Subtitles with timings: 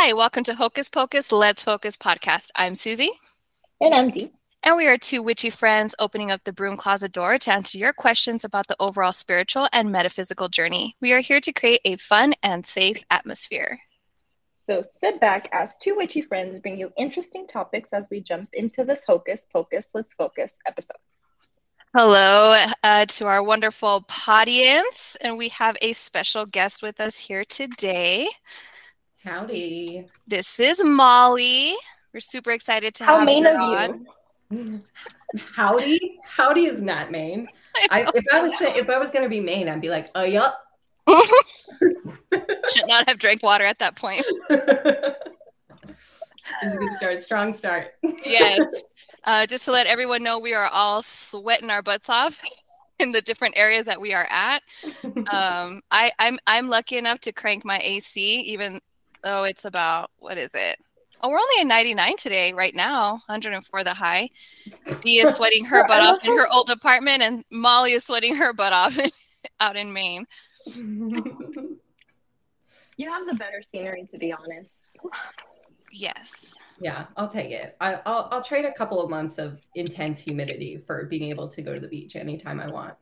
[0.00, 2.50] Hi, welcome to Hocus Pocus, Let's Focus podcast.
[2.54, 3.10] I'm Susie.
[3.80, 4.30] And I'm Dee.
[4.62, 7.92] And we are two witchy friends opening up the broom closet door to answer your
[7.92, 10.94] questions about the overall spiritual and metaphysical journey.
[11.00, 13.80] We are here to create a fun and safe atmosphere.
[14.62, 18.84] So sit back as two witchy friends bring you interesting topics as we jump into
[18.84, 20.98] this Hocus Pocus, Let's Focus episode.
[21.92, 27.44] Hello uh, to our wonderful audience, and we have a special guest with us here
[27.44, 28.28] today.
[29.28, 30.06] Howdy.
[30.26, 31.74] This is Molly.
[32.14, 34.06] We're super excited to How have Maine of on.
[34.50, 34.82] you?
[35.54, 36.18] Howdy.
[36.24, 37.46] Howdy is not Maine.
[37.90, 40.22] I, if I was say, if I was gonna be Maine, I'd be like, oh
[40.22, 40.58] yup.
[41.10, 44.24] Should not have drank water at that point.
[44.48, 44.62] this
[46.62, 47.20] is a good start.
[47.20, 47.96] Strong start.
[48.24, 48.82] Yes.
[49.24, 52.42] Uh, just to let everyone know, we are all sweating our butts off
[52.98, 54.62] in the different areas that we are at.
[55.04, 58.80] Um, I, I'm I'm lucky enough to crank my AC, even
[59.22, 60.78] though it's about what is it?
[61.20, 64.30] Oh, we're only at 99 today, right now, 104 the high.
[65.02, 68.52] Dee is sweating her butt off in her old apartment, and Molly is sweating her
[68.52, 68.96] butt off
[69.60, 70.26] out in Maine.
[72.98, 74.70] You have the better scenery, to be honest.
[75.92, 76.56] Yes.
[76.80, 77.76] yeah, I'll take it.
[77.80, 81.62] I, I'll I'll trade a couple of months of intense humidity for being able to
[81.62, 82.94] go to the beach anytime I want.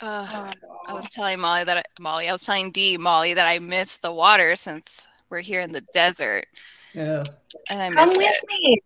[0.00, 0.52] Uh,
[0.86, 3.98] I was telling Molly that I, Molly, I was telling Dee Molly that I miss
[3.98, 6.46] the water since we're here in the desert,
[6.94, 7.24] Yeah.
[7.70, 8.60] and I miss Come with it.
[8.60, 8.82] me.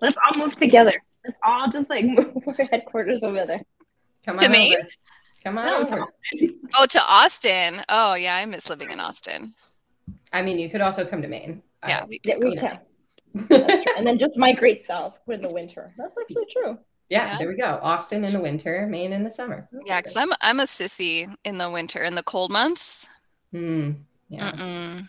[0.00, 0.92] Let's all move together.
[1.24, 3.62] Let's all just like move our headquarters over there.
[4.24, 4.76] Come To on Maine?
[4.78, 4.88] over.
[5.44, 6.06] Come on No, over.
[6.32, 7.82] to- Oh, to Austin.
[7.88, 9.52] Oh, yeah, I miss living in Austin.
[10.32, 11.62] I mean, you could also come to Maine.
[11.86, 12.80] Yeah, Uh, we Yeah, we can.
[13.48, 13.94] That's true.
[13.96, 15.92] And then just migrate south in the winter.
[15.96, 16.78] That's actually true.
[17.08, 17.38] yeah, Yeah.
[17.38, 17.78] there we go.
[17.82, 19.68] Austin in the winter, Maine in the summer.
[19.84, 23.08] Yeah, because I'm I'm a sissy in the winter, in the cold months.
[23.52, 23.92] Hmm.
[24.28, 24.50] Yeah.
[24.52, 25.08] Mm-mm.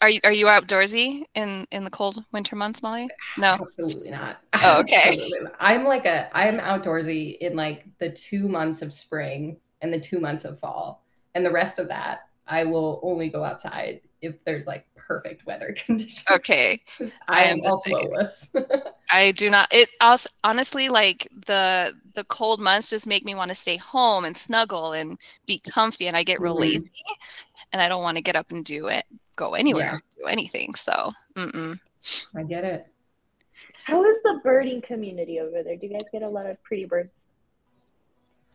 [0.00, 3.08] Are you are you outdoorsy in in the cold winter months, Molly?
[3.36, 3.58] No.
[3.60, 4.38] Absolutely not.
[4.62, 5.18] Oh, okay.
[5.42, 5.52] Not.
[5.60, 10.18] I'm like a I'm outdoorsy in like the two months of spring and the two
[10.20, 11.04] months of fall.
[11.34, 15.74] And the rest of that I will only go outside if there's like perfect weather
[15.86, 16.24] conditions.
[16.30, 16.80] Okay.
[17.28, 18.48] I I am also lowless.
[19.10, 19.68] I do not.
[19.72, 24.24] It also, honestly like the the cold months just make me want to stay home
[24.24, 26.58] and snuggle and be comfy, and I get real Mhm.
[26.58, 26.82] lazy,
[27.72, 29.04] and I don't want to get up and do it,
[29.38, 30.22] go anywhere, Yeah.
[30.22, 30.74] do anything.
[30.74, 31.78] So, mm-mm.
[32.36, 32.86] I get it.
[33.84, 35.76] How is the birding community over there?
[35.76, 37.12] Do you guys get a lot of pretty birds?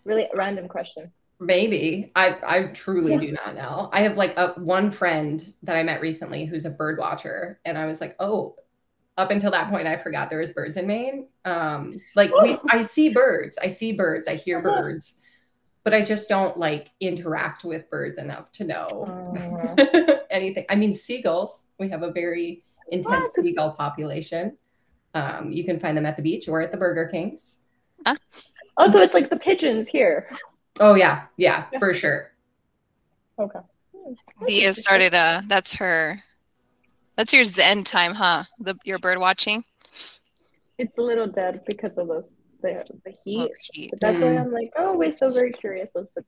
[0.05, 1.11] Really random question.
[1.39, 2.11] Maybe.
[2.15, 3.19] I I truly Yeah.
[3.19, 3.89] do not know.
[3.91, 7.77] I have like a one friend that I met recently who's a bird watcher and
[7.77, 8.55] I was like, "Oh,
[9.17, 12.81] up until that point I forgot there was birds in Maine." Um like we I
[12.81, 13.57] see birds.
[13.61, 14.27] I see birds.
[14.27, 14.81] I hear Uh-huh.
[14.81, 15.15] birds.
[15.83, 19.33] But I just don't like interact with birds enough to know
[20.31, 20.65] anything.
[20.69, 21.65] I mean, seagulls.
[21.77, 23.45] We have a very intense What?
[23.45, 24.57] seagull population.
[25.13, 27.59] Um, you can find them at the beach or at the Burger Kings.
[28.05, 28.15] oh,
[28.91, 30.29] so it's like the pigeons here.
[30.79, 32.31] Oh yeah, yeah, for sure.
[33.37, 33.59] Okay.
[34.47, 35.13] Dee has started.
[35.13, 36.23] Uh, that's her.
[37.15, 38.45] That's your Zen time, huh?
[38.59, 39.65] The your bird watching.
[40.77, 42.33] It's a little dead because of those
[42.63, 43.37] the, the heat.
[43.37, 43.89] Well, heat.
[43.91, 44.41] But that's why Mm.
[44.41, 46.23] I'm like, oh, we're so very curious as to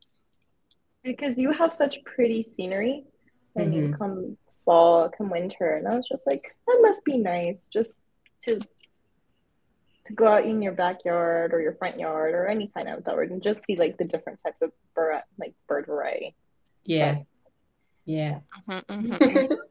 [1.03, 3.06] because you have such pretty scenery
[3.53, 3.97] when you Mhm.
[3.97, 8.03] come fall, come winter, and I was just like, that must be nice just
[8.44, 8.59] to
[10.06, 13.23] to go out in your backyard or your front yard or any kind of outdoor
[13.23, 16.35] and just see like the different types of bird like bird variety.
[16.84, 17.19] Yeah.
[18.06, 18.41] Yeah.
[18.69, 19.57] Mhm, mhm.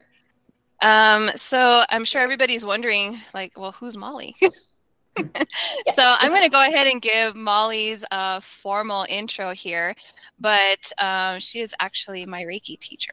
[0.82, 4.34] Um, so I'm sure everybody's wondering, like, well, who's Molly?
[5.94, 9.94] so I'm going to go ahead and give Molly's uh, formal intro here,
[10.38, 13.12] but um, she is actually my Reiki teacher.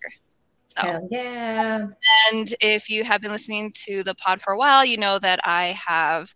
[0.70, 1.88] So, Hell yeah.
[2.32, 5.40] and if you have been listening to the pod for a while, you know that
[5.44, 6.34] I have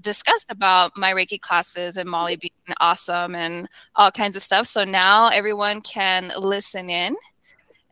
[0.00, 4.66] discussed about my Reiki classes and Molly being awesome and all kinds of stuff.
[4.66, 7.16] So now everyone can listen in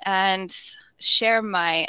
[0.04, 0.54] and
[0.98, 1.86] share my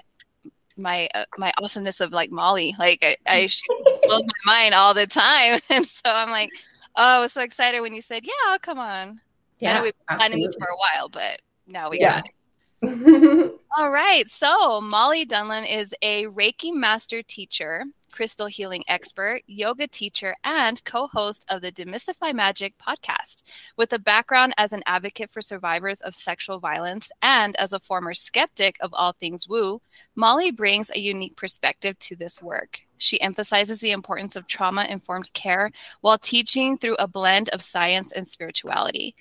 [0.78, 2.76] my uh, my awesomeness of like Molly.
[2.79, 3.64] Like I, I she
[4.03, 6.49] blows my mind all the time, and so I'm like,
[6.96, 8.88] oh, I was so excited when you said, yeah, I'll come on.
[8.88, 9.20] I know
[9.59, 9.82] Yeah.
[9.82, 12.22] we've been planning this for a while, but now we Yeah.
[12.22, 13.52] got it.
[13.78, 14.28] All right.
[14.28, 17.84] So, Molly Donlan is a Reiki master teacher,
[18.16, 23.44] crystal healing expert, yoga teacher, and co host of the Demystify Magic podcast.
[23.76, 28.14] With a background as an advocate for survivors of sexual violence and as a former
[28.14, 29.82] skeptic of all things woo,
[30.16, 32.85] Molly brings a unique perspective to this work.
[32.97, 38.14] She emphasizes the importance of trauma informed care while teaching through a blend of science
[38.14, 39.14] and spirituality.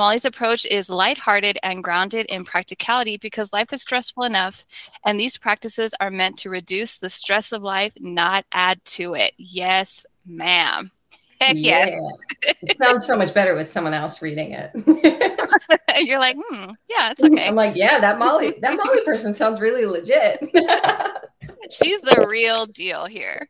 [0.00, 4.64] Molly's approach is lighthearted and grounded in practicality because life is stressful enough,
[5.04, 9.34] and these practices are meant to reduce the stress of life, not add to it.
[9.36, 10.90] Yes, ma'am.
[11.42, 11.86] Heck Yeah.
[11.86, 12.54] yes.
[12.62, 14.70] it sounds so much better with someone else reading it.
[16.06, 17.46] You're like, hmm, yeah, it's okay.
[17.46, 20.38] I'm like, yeah, that Molly, that Molly person sounds really legit.
[21.70, 23.46] She's the real deal here.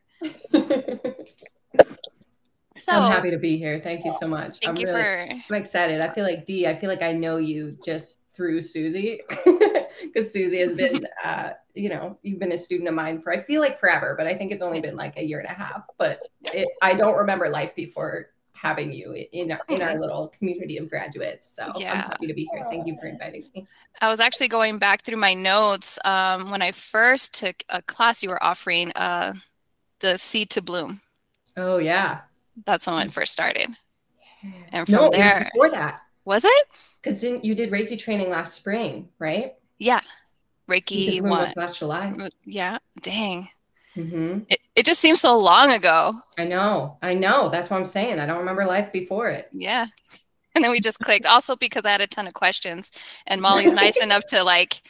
[2.91, 3.79] So, I'm happy to be here.
[3.79, 4.59] Thank you so much.
[4.59, 5.53] thank I'm you really- for.
[5.53, 6.01] I'm excited.
[6.01, 9.21] I feel like Dee, I feel like I know you just through Susie
[10.03, 13.41] because Susie has been, uh, you know, you've been a student of mine for I
[13.41, 15.83] feel like forever, but I think it's only been like a year and a half.
[15.97, 16.19] But
[16.53, 20.89] it, I don't remember life before having you in our, in our little community of
[20.89, 21.53] graduates.
[21.55, 22.63] So I'm happy to be here.
[22.69, 23.65] Thank you for inviting me.
[23.99, 28.21] I was actually going back through my notes um, when I first took a class
[28.21, 29.33] you were offering, uh,
[29.99, 31.01] the Seed to Bloom.
[31.57, 32.21] Oh yeah.
[32.65, 33.69] That's when it first started.
[34.71, 36.67] And from no, it was there- before that Was it?
[37.01, 39.53] because you did Reiki training last spring, right?
[39.77, 40.01] Yeah.
[40.69, 41.41] Reiki Bloom one.
[41.47, 42.13] was last July.
[42.43, 42.77] Yeah.
[43.01, 43.49] Dang.
[43.95, 46.13] hmm It, it just seems so long ago.
[46.37, 46.97] I know.
[47.01, 47.49] I know.
[47.49, 48.19] That's what I'm saying.
[48.19, 49.49] I don't remember life before it.
[49.51, 49.85] Yeah.
[50.53, 51.25] And then we just clicked.
[51.25, 52.91] Also because I had a ton of questions.
[53.25, 54.81] And Molly's nice enough to like,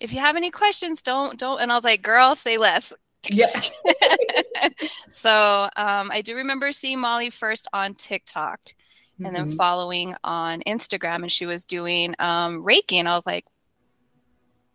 [0.00, 1.60] if you have any questions, don't don't.
[1.60, 2.94] And I was like, girl, say less.
[3.30, 3.46] Yeah.
[5.10, 8.60] so um, I do remember seeing Molly first on TikTok
[9.22, 9.56] and then Mhm.
[9.56, 13.44] following on Instagram, and she was doing um, Reiki, and I was like,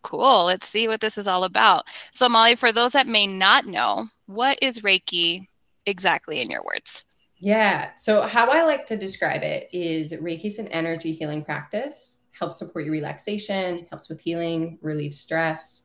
[0.02, 3.66] "Cool, let's see what this is all about." So, Molly, for those that may not
[3.66, 5.48] know, what is Reiki
[5.84, 7.04] exactly in your words?
[7.38, 7.92] Yeah.
[7.94, 12.58] So, how I like to describe it is Reiki is an energy healing practice, helps
[12.58, 15.82] support your relaxation, helps with healing, relieves stress.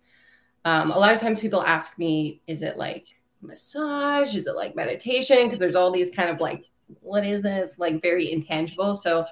[0.66, 3.08] Um, a lot of times people ask me, is it like
[3.42, 4.36] massage?
[4.36, 5.44] Is it like meditation?
[5.44, 6.66] Because there's all these kind of like,
[7.00, 7.80] what is this?
[7.80, 8.96] Like very intangible.
[8.96, 9.25] So,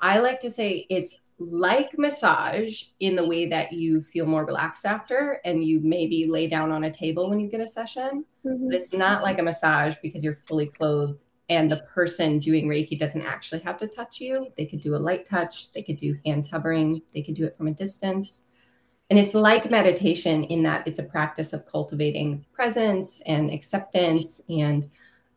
[0.00, 4.84] I like to say it's like massage in the way that you feel more relaxed
[4.84, 8.74] after and you maybe lay down on a table when you get a session but
[8.74, 11.18] it's not like a massage because you're fully clothed
[11.48, 14.98] and the person doing reiki doesn't actually have to touch you they could do a
[14.98, 18.42] light touch they could do hands hovering they could do it from a distance
[19.10, 24.88] and it's like meditation in that it's a practice of cultivating presence and acceptance and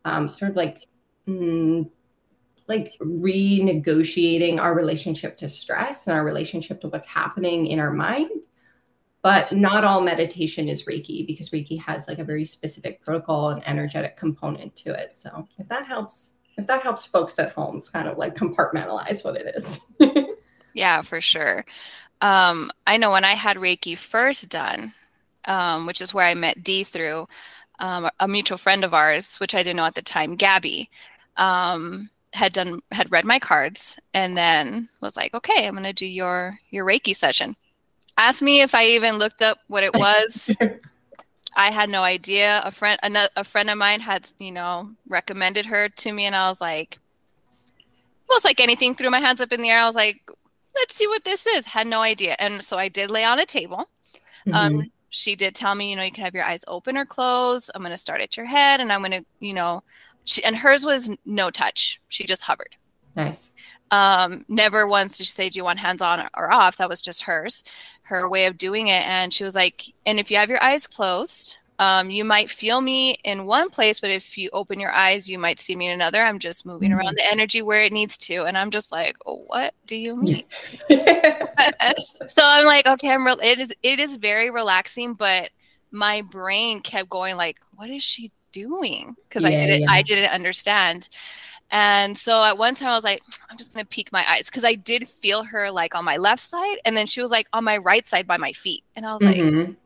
[0.04, 0.86] um, sort of like
[1.26, 1.90] mm,
[2.68, 8.30] like renegotiating our relationship to stress and our relationship to what's happening in our mind.
[9.22, 13.66] But not all meditation is reiki because reiki has like a very specific protocol and
[13.66, 15.16] energetic component to it.
[15.16, 19.24] So if that helps if that helps folks at home it's kind of like compartmentalize
[19.24, 19.80] what it is.
[20.74, 21.64] Yeah, for sure.
[22.20, 24.92] Um, I know when I had Reiki first done,
[25.46, 27.26] um, which is where I met Dee through
[27.78, 30.88] um, a mutual friend of ours, which I didn't know at the time, Gabby,
[31.36, 35.92] um, had done had read my cards and then was like, "Okay, I'm going to
[35.92, 37.56] do your your Reiki session."
[38.16, 40.56] Asked me if I even looked up what it was.
[41.56, 42.60] I had no idea.
[42.64, 46.34] A friend, a, a friend of mine had, you know, recommended her to me, and
[46.34, 46.98] I was like,
[48.28, 49.80] most like anything, threw my hands up in the air.
[49.80, 50.28] I was like,
[50.76, 51.66] let's see what this is.
[51.66, 52.36] Had no idea.
[52.38, 53.88] And so I did lay on a table.
[54.46, 54.54] Mhm.
[54.54, 57.70] Um, she did tell me, you know, you can have your eyes open or closed.
[57.74, 59.82] I'm going to start at your head and I'm going to, you know,
[60.24, 62.00] she, and hers was no touch.
[62.08, 62.74] She just hovered.
[63.14, 63.50] nice
[63.92, 66.78] Um, never once did she say, do you want hands on or off?
[66.78, 67.62] That was just hers,
[68.02, 69.06] her way of doing it.
[69.06, 72.80] And she was like, and if you have your eyes closed, um, you might feel
[72.80, 75.92] me in one place, but if you open your eyes, you might see me in
[75.92, 76.22] another.
[76.22, 76.98] I'm just moving Mhm.
[76.98, 78.44] around the energy where it needs to.
[78.44, 80.44] And I'm just like, oh, what do you mean?
[82.26, 83.38] so I'm like, okay, I'm real.
[83.42, 85.50] It is it is very relaxing, but
[85.90, 89.16] my brain kept going like, what is she doing?
[89.28, 89.90] Because I didn't yeah.
[89.90, 91.08] I didn't understand.
[91.70, 94.64] And so at one time I was like, I'm just gonna peek my eyes because
[94.64, 97.64] I did feel her like on my left side, and then she was like on
[97.64, 99.76] my right side by my feet, and I was like, Mhm.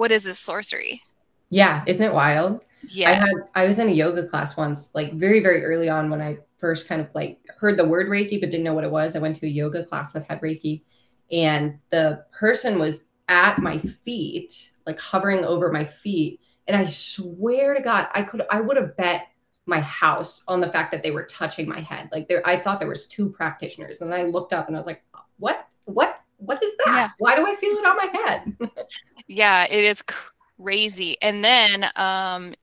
[0.00, 1.02] What is this sorcery?
[1.50, 3.10] yeah isn't it wild Yeah.
[3.10, 6.22] I had I was in a yoga class once, like very, very early on when
[6.22, 9.14] I first kind of like heard the word Reiki but didn't know what it was.
[9.14, 10.82] I went to a yoga class that had Reiki
[11.30, 16.40] and the person was at my feet, like hovering over my feet.
[16.66, 19.28] And I swear to God, I could I would have bet
[19.66, 22.08] my house on the fact that they were touching my head.
[22.12, 24.00] Like there, I thought there was two practitioners.
[24.00, 25.02] And I looked up and I was like,
[25.38, 25.68] what?
[25.84, 26.19] What?
[26.40, 26.86] What is that?
[26.94, 27.08] Yeah.
[27.18, 28.56] Why do I feel it on my head?
[29.28, 31.16] yeah, it is crazy.
[31.22, 32.54] And then um,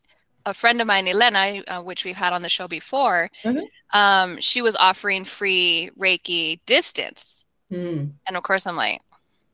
[0.46, 3.64] a friend of mine, Elena, uh, which we've had on the show before, Mhm.
[3.94, 7.46] um, she was offering free Reiki distance.
[7.70, 8.06] Hmm.
[8.28, 9.02] And of course, I'm like,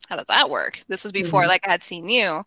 [0.09, 0.79] how does that work?
[0.87, 1.47] This was before Mhm.
[1.47, 2.43] like I had seen you.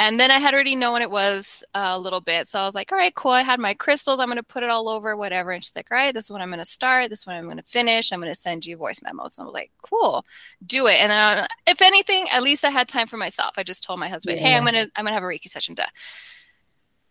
[0.00, 2.48] And then I had already known it was uh, a little bit.
[2.48, 3.32] So I was like, all right, cool.
[3.32, 4.18] I had my crystals.
[4.18, 5.50] I'm going to put it all over, whatever.
[5.50, 7.10] And she's like, all right, this is what I'm going to start.
[7.10, 8.10] This is what I'm going to finish.
[8.10, 9.36] I'm going to send you voice memos.
[9.36, 10.24] And I was like, cool,
[10.64, 10.94] do it.
[10.94, 13.58] And then, I, if anything, at least I had time for myself.
[13.58, 14.46] I just told my husband, yeah.
[14.46, 15.74] hey, I'm going to, I'm going to have a Reiki session.
[15.74, 15.84] Duh.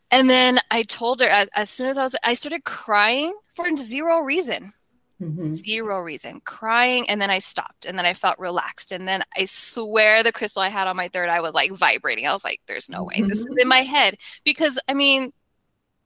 [0.10, 3.70] And then I told her as, as soon as I was, I started crying for
[3.76, 4.74] zero reason.
[5.22, 5.52] Mm-hmm.
[5.52, 9.44] Zero reason, crying, and then I stopped, and then I felt relaxed, and then I
[9.44, 12.26] swear the crystal I had on my third eye was like vibrating.
[12.26, 13.28] I was like, "There's no way mm-hmm.
[13.28, 15.34] this is in my head," because I mean,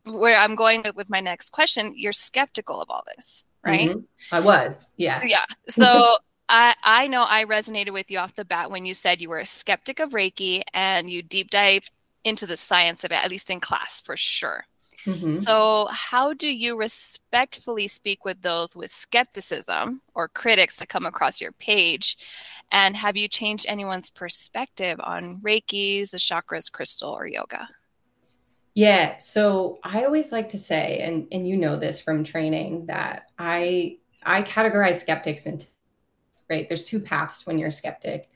[0.05, 3.91] where I'm going with my next question, you're skeptical of all this, right?
[3.91, 4.35] Mm-hmm.
[4.35, 5.45] I was, yeah, yeah.
[5.69, 6.15] So
[6.49, 9.39] I I know I resonated with you off the bat when you said you were
[9.39, 11.91] a skeptic of Reiki and you deep dived
[12.23, 14.65] into the science of it, at least in class for sure.
[15.05, 15.35] Mm-hmm.
[15.35, 21.41] So, how do you respectfully speak with those with skepticism or critics that come across
[21.41, 22.17] your page?
[22.71, 27.69] And have you changed anyone's perspective on Reiki's, the chakras, crystal, or yoga?
[28.73, 29.17] Yeah.
[29.17, 33.97] So I always like to say, and and you know this from training, that I
[34.25, 35.67] I categorize skeptics into
[36.49, 36.67] right.
[36.67, 38.29] There's two paths when you're a skeptic.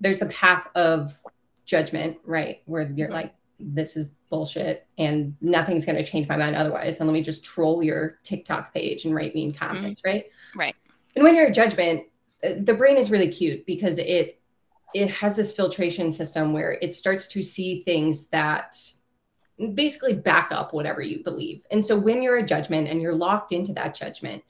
[0.00, 1.18] There's the path of
[1.64, 3.14] judgment, right, where you're mm-hmm.
[3.14, 6.98] like, this is bullshit and nothing's going to change my mind otherwise.
[6.98, 10.08] And let me just troll your TikTok page and write mean comments, mm-hmm.
[10.08, 10.26] right?
[10.56, 10.74] Right.
[11.14, 12.08] And when you're a judgment,
[12.42, 14.40] uh, the brain is really cute because it
[14.92, 18.76] it has this filtration system where it starts to see things that
[19.74, 21.64] basically back up whatever you believe.
[21.70, 24.42] And so when you're a judgment and you're locked into that judgment,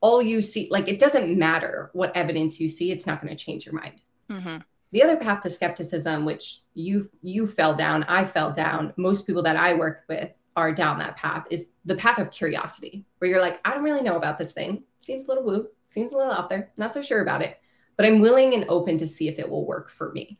[0.00, 3.44] all you see, like it doesn't matter what evidence you see, it's not going to
[3.44, 4.00] change your mind.
[4.30, 4.56] Mm-hmm.
[4.92, 8.92] The other path to skepticism, which you you fell down, I fell down.
[8.96, 11.46] Most people that I work with are down that path.
[11.50, 14.82] Is the path of curiosity, where you're like, I don't really know about this thing.
[14.98, 15.68] Seems a little woo.
[15.88, 16.72] Seems a little out there.
[16.76, 17.60] Not so sure about it,
[17.96, 20.38] but I'm willing and open to see if it will work for me.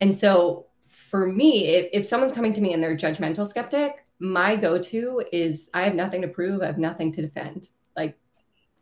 [0.00, 4.56] And so, for me, if, if someone's coming to me and they're judgmental skeptic, my
[4.56, 6.62] go-to is I have nothing to prove.
[6.62, 7.68] I have nothing to defend.
[7.96, 8.18] Like,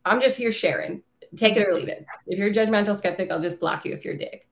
[0.04, 1.02] I'm just here sharing.
[1.37, 2.07] Take it or leave it.
[2.26, 4.49] If you're a judgmental skeptic, I'll just block you if you're a dick.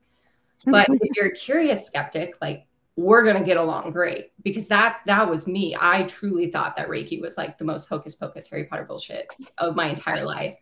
[0.65, 5.29] But if you're a curious skeptic, like we're gonna get along great because that that
[5.29, 5.75] was me.
[5.79, 9.27] I truly thought that Reiki was like the most hocus pocus Harry Potter bullshit
[9.57, 10.57] of my entire life.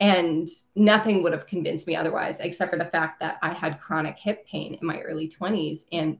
[0.00, 4.16] And nothing would have convinced me otherwise, except for the fact that I had chronic
[4.16, 5.86] hip pain in my early 20s.
[5.90, 6.18] And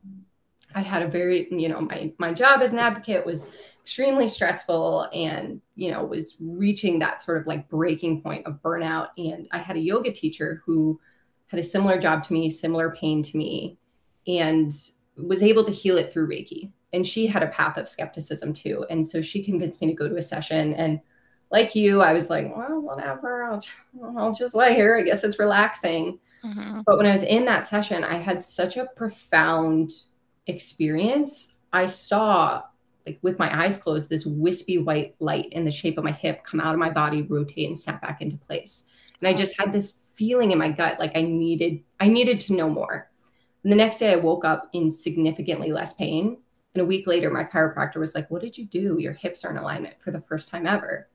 [0.75, 5.09] I had a very, you know, my my job as an advocate was extremely stressful
[5.15, 9.09] and, you know, was reaching that sort of like breaking point of burnout.
[9.17, 11.01] And I had a yoga teacher who
[11.49, 13.79] had a similar job to me, similar pain to me,
[14.27, 14.73] and
[15.17, 16.71] was able to heal it through Reiki.
[16.93, 18.87] And she had a path of skepticism too.
[18.89, 20.75] And so she convinced me to go to a session.
[20.75, 21.01] And
[21.51, 23.63] like you, I was like, well, whatever, I'll,
[24.17, 24.97] I'll just lay here.
[24.97, 26.19] I guess it's relaxing.
[26.45, 26.83] Mm-hmm.
[26.87, 29.93] But when I was in that session, I had such a profound
[30.47, 31.55] experience.
[31.73, 32.63] I saw,
[33.07, 36.45] like with my eyes closed, this wispy white light in the shape of my hip
[36.45, 38.87] come out of my body, rotate, and snap back into place.
[39.21, 42.55] And I just had this feeling in my gut like I needed I needed to
[42.55, 43.09] know more.
[43.63, 46.39] And the next day I woke up in significantly less pain.
[46.75, 48.99] And a week later, my chiropractor was like, What did you do?
[48.99, 51.09] Your hips are in alignment for the first time ever.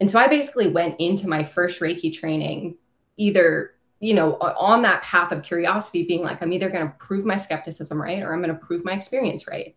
[0.00, 2.76] And so I basically went into my first Reiki training
[3.18, 7.26] either, you know, on that path of curiosity, being like, I'm either going to prove
[7.26, 9.76] my skepticism right or I'm going to prove my experience right.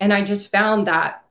[0.00, 1.24] And I just found that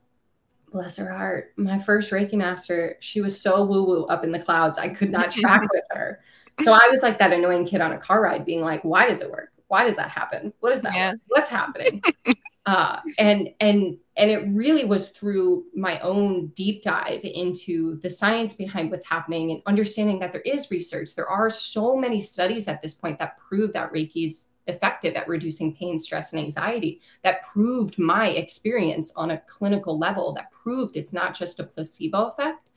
[0.78, 4.40] bless her heart, my first Reiki master, she was so woo woo up in the
[4.40, 4.78] clouds.
[4.78, 6.22] I could not track with her.
[6.64, 9.22] So I was like that annoying kid on a car ride, being like, why does
[9.22, 9.52] it work?
[9.70, 10.54] Why does that happen?
[10.60, 10.94] What is that?
[10.94, 11.14] Yeah.
[11.28, 12.02] What's happening?
[12.68, 18.54] uh, and and and it really was through my own deep dive into the science
[18.54, 21.16] behind what's happening and understanding that there is research.
[21.16, 25.76] There are so many studies at this point that prove that Reiki's effective at reducing
[25.76, 27.02] pain, stress, and anxiety.
[27.24, 32.28] That proved my experience on a clinical level, that proved it's not just a placebo
[32.28, 32.68] effect.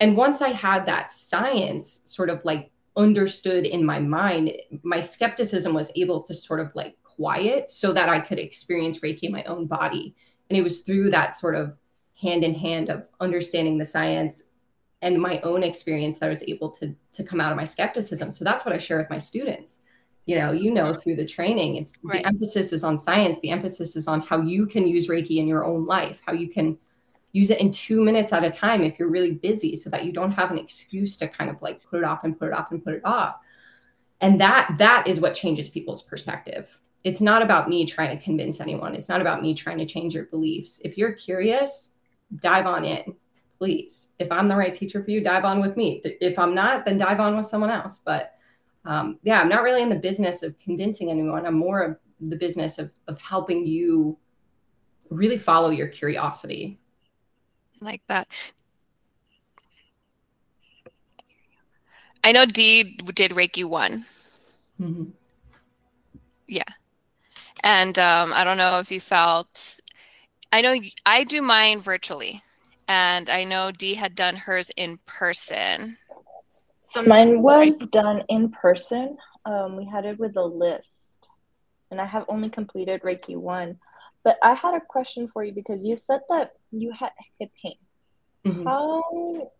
[0.00, 5.74] And once I had that science sort of like understood in my mind, my skepticism
[5.74, 9.44] was able to sort of like quiet so that I could experience Reiki in my
[9.44, 10.14] own body.
[10.48, 11.76] And it was through that sort of
[12.20, 14.44] hand in hand of understanding the science
[15.02, 18.30] and my own experience that I was able to to come out of my skepticism.
[18.30, 19.80] So that's what I share with my students
[20.26, 22.22] you know you know through the training it's right.
[22.22, 25.48] the emphasis is on science the emphasis is on how you can use reiki in
[25.48, 26.78] your own life how you can
[27.32, 30.12] use it in two minutes at a time if you're really busy so that you
[30.12, 32.72] don't have an excuse to kind of like put it off and put it off
[32.72, 33.36] and put it off.
[34.20, 36.78] And that that is what changes people's perspective.
[37.04, 38.94] It's not about me trying to convince anyone.
[38.94, 40.80] It's not about me trying to change your beliefs.
[40.84, 41.90] If you're curious
[42.36, 43.16] dive on in
[43.58, 44.10] please.
[44.18, 46.00] If i'm the right teacher for you dive on with me.
[46.04, 48.00] If i'm not then dive on with someone else.
[48.04, 48.34] But
[48.90, 51.46] um, yeah, I'm not really in the business of convincing anyone.
[51.46, 54.18] I'm more of the business of of helping you
[55.10, 56.80] really follow your curiosity.
[57.80, 58.26] Like that.
[62.24, 64.04] I know Dee did Reiki one.
[64.80, 65.10] Mm-hmm.
[66.48, 66.62] Yeah.
[67.62, 69.80] And um, I don't know if you felt,
[70.52, 70.74] I know
[71.06, 72.42] I do mine virtually,
[72.88, 75.96] and I know Dee had done hers in person.
[76.90, 79.16] So mine was done in person.
[79.44, 81.28] Um, we had it with a list,
[81.92, 83.78] and I have only completed Reiki one.
[84.24, 87.76] But I had a question for you because you said that you had hip pain.
[88.44, 88.66] Mm-hmm.
[88.66, 89.52] How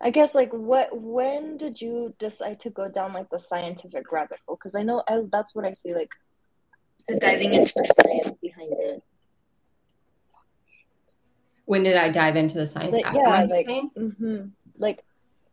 [0.00, 4.40] I guess like what when did you decide to go down like the scientific rabbit
[4.48, 4.56] hole?
[4.56, 6.12] Because I know I, that's what I see like
[7.20, 9.02] diving into the science behind it.
[11.66, 12.94] When did I dive into the science?
[12.94, 14.48] Like, yeah, like mm-hmm.
[14.78, 15.04] like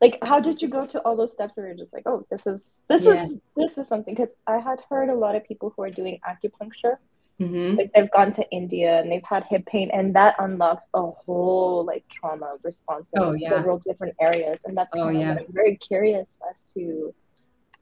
[0.02, 2.48] like how did you go to all those steps where you're just like, oh, this
[2.48, 3.26] is this yeah.
[3.26, 4.14] is this is something?
[4.14, 6.98] Because I had heard a lot of people who are doing acupuncture
[7.42, 7.78] Mm-hmm.
[7.78, 11.84] Like they've gone to India and they've had hip pain, and that unlocks a whole
[11.84, 13.50] like trauma response in oh, yeah.
[13.50, 14.60] several different areas.
[14.66, 15.38] And that's oh, yeah.
[15.40, 17.14] I'm very curious as to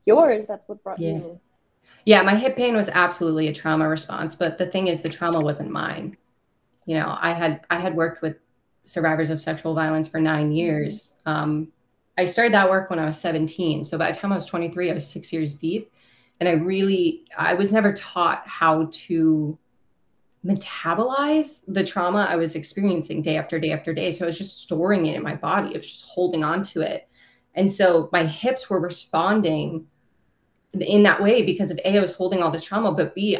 [0.05, 0.45] yours.
[0.47, 1.11] That's what brought yeah.
[1.11, 1.39] you.
[2.05, 5.41] Yeah, my hip pain was absolutely a trauma response, but the thing is, the trauma
[5.41, 6.15] wasn't mine.
[6.89, 8.37] You know, I had I had worked with
[8.83, 10.53] survivors of sexual violence for nine mm-hmm.
[10.53, 11.13] years.
[11.25, 11.71] Um,
[12.17, 13.83] I started that work when I was 17.
[13.83, 15.91] So by the time I was 23, I was six years deep
[16.39, 19.57] and i really i was never taught how to
[20.45, 24.61] metabolize the trauma i was experiencing day after day after day so i was just
[24.61, 27.07] storing it in my body i was just holding on to it
[27.55, 29.85] and so my hips were responding
[30.79, 33.37] in that way because of a i was holding all this trauma but b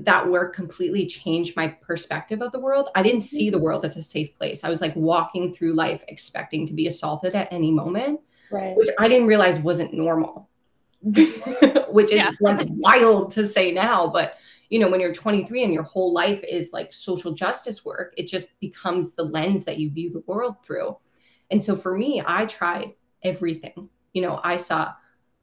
[0.00, 3.96] that work completely changed my perspective of the world i didn't see the world as
[3.96, 7.70] a safe place i was like walking through life expecting to be assaulted at any
[7.70, 8.76] moment right.
[8.76, 10.48] which i didn't realize wasn't normal
[11.04, 12.62] which is yeah.
[12.70, 14.38] wild to say now, but
[14.70, 18.26] you know, when you're 23 and your whole life is like social justice work, it
[18.26, 20.96] just becomes the lens that you view the world through.
[21.50, 23.90] And so for me, I tried everything.
[24.14, 24.94] You know, I saw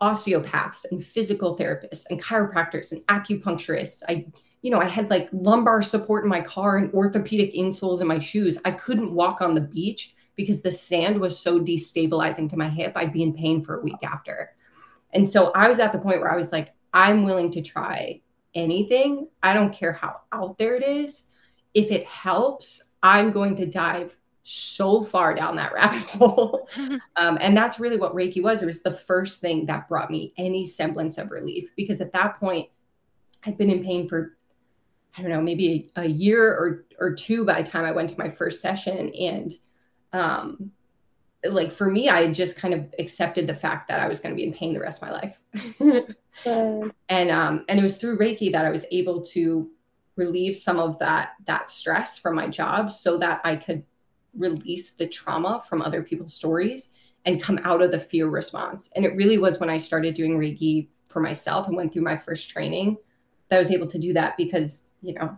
[0.02, 4.02] osteopaths and physical therapists and chiropractors and acupuncturists.
[4.10, 4.26] I,
[4.62, 8.20] you know, I had like lumbar support in my car and orthopedic insoles in my
[8.20, 8.58] shoes.
[8.66, 12.94] I couldn't walk on the beach because the sand was so destabilizing to my hip.
[12.96, 14.56] I'd be in pain for a week after.
[15.14, 18.22] And so I was at the point where I was like, I'm willing to try
[18.56, 19.28] anything.
[19.44, 21.26] I don't care how out there it is.
[21.74, 26.68] If it helps, I'm going to dive so far down that rabbit hole.
[27.16, 28.62] um, and that's really what Reiki was.
[28.62, 32.40] It was the first thing that brought me any semblance of relief because at that
[32.40, 32.70] point,
[33.44, 34.38] I'd been in pain for,
[35.18, 38.10] I don't know, maybe a, a year or, or two by the time I went
[38.12, 39.12] to my first session.
[39.14, 39.54] And
[40.14, 40.72] um,
[41.44, 44.40] like for me, I just kind of accepted the fact that I was going to
[44.40, 45.40] be in pain the rest of my life.
[47.10, 49.70] and um, and it was through Reiki that I was able to
[50.16, 53.84] relieve some of that that stress from my job so that I could
[54.38, 56.92] release the trauma from other people's stories
[57.26, 58.90] and come out of the fear response.
[58.96, 62.18] And it really was when I started doing Reiki for myself and went through my
[62.18, 62.98] first training
[63.50, 65.38] that I was able to do that because, you know,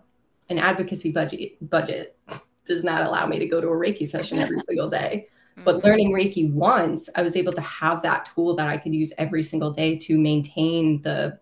[0.49, 2.17] an advocacy budget budget
[2.65, 5.27] does not allow me to go to a Reiki session every single day.
[5.63, 5.87] But mm-hmm.
[5.87, 9.43] learning Reiki once, I was able to have that tool that I could use every
[9.43, 11.39] single day to maintain the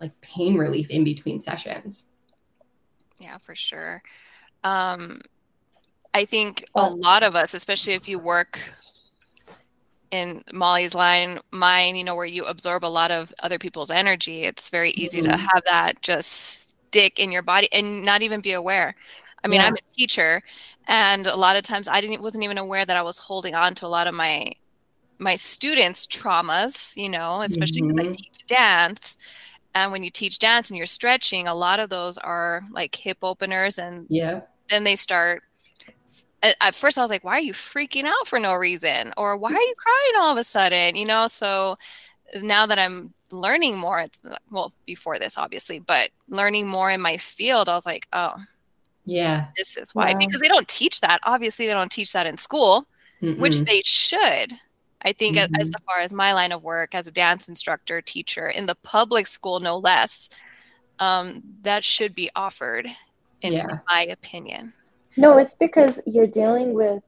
[0.00, 2.10] like pain relief in between sessions.
[3.18, 4.02] Yeah, for sure.
[4.62, 5.20] Um,
[6.16, 8.58] I think a lot of us, especially if you work
[10.10, 14.44] in Molly's line, mine, you know, where you absorb a lot of other people's energy,
[14.44, 15.32] it's very easy mm-hmm.
[15.32, 18.96] to have that just stick in your body and not even be aware.
[19.44, 19.66] I mean, yeah.
[19.66, 20.42] I'm a teacher,
[20.88, 23.74] and a lot of times I didn't wasn't even aware that I was holding on
[23.74, 24.52] to a lot of my
[25.18, 26.96] my students' traumas.
[26.96, 28.08] You know, especially because mm-hmm.
[28.08, 29.18] I teach dance,
[29.74, 33.18] and when you teach dance and you're stretching, a lot of those are like hip
[33.22, 35.42] openers, and yeah, then they start.
[36.42, 39.52] At, first, I was like, "Why are you freaking out for no reason?" Or "Why
[39.52, 41.76] are you crying all of a sudden?" You know, so
[42.42, 47.16] now that I'm learning more, it's well before this, obviously, but learning more in my
[47.16, 48.36] field, I was like, "Oh."
[49.08, 49.46] Yeah.
[49.56, 50.10] This is why.
[50.10, 50.18] Yeah.
[50.18, 51.20] Because they don't teach that.
[51.22, 52.86] Obviously, they don't teach that in school,
[53.22, 53.38] Mm-mm.
[53.38, 54.52] which they should.
[55.02, 55.54] I think mm-hmm.
[55.54, 58.74] as, as far as my line of work as a dance instructor, teacher in the
[58.74, 60.28] public school, no less,
[60.98, 62.88] um, that should be offered,
[63.40, 63.68] in, yeah.
[63.70, 64.72] in my opinion.
[65.16, 67.02] No, it's because you're dealing with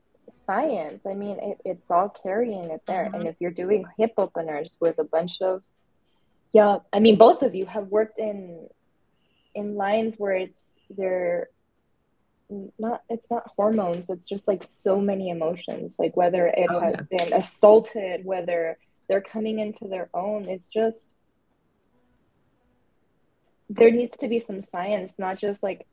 [0.45, 1.03] science.
[1.07, 3.05] I mean, it, it's all carrying it there.
[3.05, 3.15] Mm-hmm.
[3.15, 5.63] And if you're doing hip openers with a bunch of,
[6.53, 8.69] yeah, I mean, both of you have worked in
[9.55, 11.49] in lines where it's they're
[12.79, 16.95] not it's not hormones it's just like so many emotions like whether it oh, has
[17.11, 17.19] yeah.
[17.19, 20.49] been assaulted whether they're coming into their own.
[20.49, 21.05] It's just
[23.71, 25.87] there needs to be some science, not just like,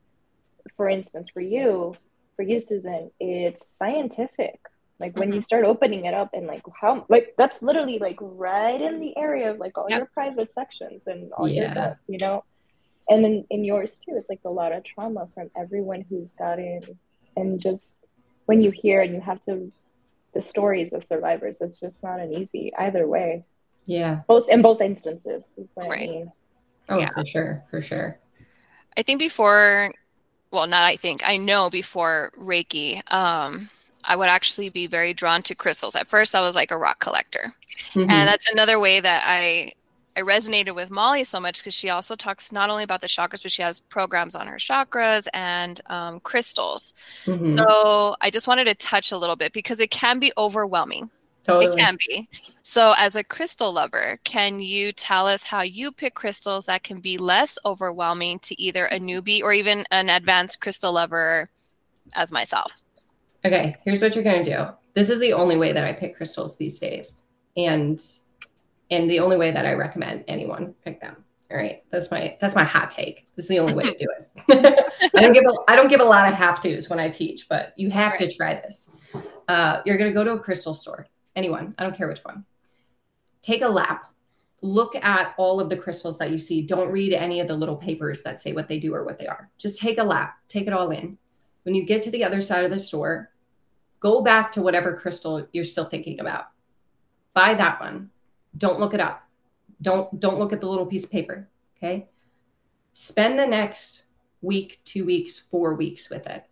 [0.76, 1.94] for instance, for you,
[2.36, 4.60] for you, Susan, it's scientific.
[4.98, 5.36] Like when mm-hmm.
[5.36, 9.16] you start opening it up and like how like that's literally like right in the
[9.18, 9.98] area of like all yep.
[9.98, 11.62] your private sections and all yeah.
[11.62, 12.44] your stuff, you know.
[13.08, 16.64] And then in yours too, it's like a lot of trauma from everyone who's gotten
[16.64, 16.98] in
[17.36, 17.96] and just
[18.46, 19.70] when you hear and you have to
[20.34, 23.44] the stories of survivors, it's just not an easy either way.
[23.86, 24.20] Yeah.
[24.28, 26.08] Both in both instances is what right.
[26.08, 26.32] I mean.
[26.88, 27.10] Oh, yeah.
[27.10, 28.18] for sure, for sure.
[28.96, 29.92] I think before,
[30.50, 33.68] well, not I think, I know before Reiki, um,
[34.04, 35.96] I would actually be very drawn to crystals.
[35.96, 37.52] At first, I was like a rock collector.
[37.90, 38.10] Mm-hmm.
[38.10, 39.72] And that's another way that I
[40.16, 43.42] I resonated with Molly so much because she also talks not only about the chakras,
[43.42, 46.94] but she has programs on her chakras and um, crystals.
[47.26, 47.54] Mm-hmm.
[47.54, 51.10] So I just wanted to touch a little bit because it can be overwhelming.
[51.46, 51.66] Totally.
[51.66, 52.28] It can be.
[52.62, 57.00] So, as a crystal lover, can you tell us how you pick crystals that can
[57.00, 61.48] be less overwhelming to either a newbie or even an advanced crystal lover
[62.14, 62.82] as myself?
[63.44, 64.66] Okay, here's what you're going to do.
[64.94, 67.22] This is the only way that I pick crystals these days.
[67.56, 68.02] And
[68.90, 71.16] and the only way that I recommend anyone pick them.
[71.50, 73.28] All right, that's my that's my hot take.
[73.36, 74.08] This is the only way to do
[74.48, 74.92] it.
[75.16, 77.48] I don't give a, I don't give a lot of have tos when I teach,
[77.48, 78.30] but you have right.
[78.30, 78.90] to try this.
[79.46, 82.44] Uh, you're gonna go to a crystal store, anyone, I don't care which one.
[83.42, 84.06] Take a lap,
[84.62, 86.62] look at all of the crystals that you see.
[86.62, 89.26] Don't read any of the little papers that say what they do or what they
[89.26, 89.50] are.
[89.58, 91.16] Just take a lap, take it all in.
[91.62, 93.30] When you get to the other side of the store,
[94.00, 96.46] go back to whatever crystal you're still thinking about.
[97.34, 98.10] Buy that one
[98.56, 99.22] don't look it up.
[99.82, 101.48] Don't don't look at the little piece of paper.
[101.76, 102.08] Okay.
[102.92, 104.04] Spend the next
[104.40, 106.44] week, two weeks, four weeks with it.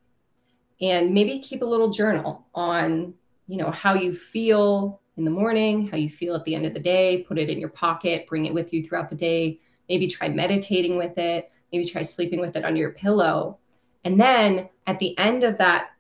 [0.80, 3.14] And maybe keep a little journal on,
[3.46, 6.74] you know, how you feel in the morning, how you feel at the end of
[6.74, 9.61] the day, put it in your pocket, bring it with you throughout the day.
[9.88, 13.59] Maybe try meditating with it, maybe try sleeping with it under your pillow.
[14.04, 15.90] And then at the end of that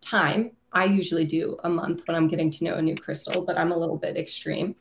[0.00, 3.58] time, I usually do a month when I'm getting to know a new crystal, but
[3.58, 4.74] I'm a little bit extreme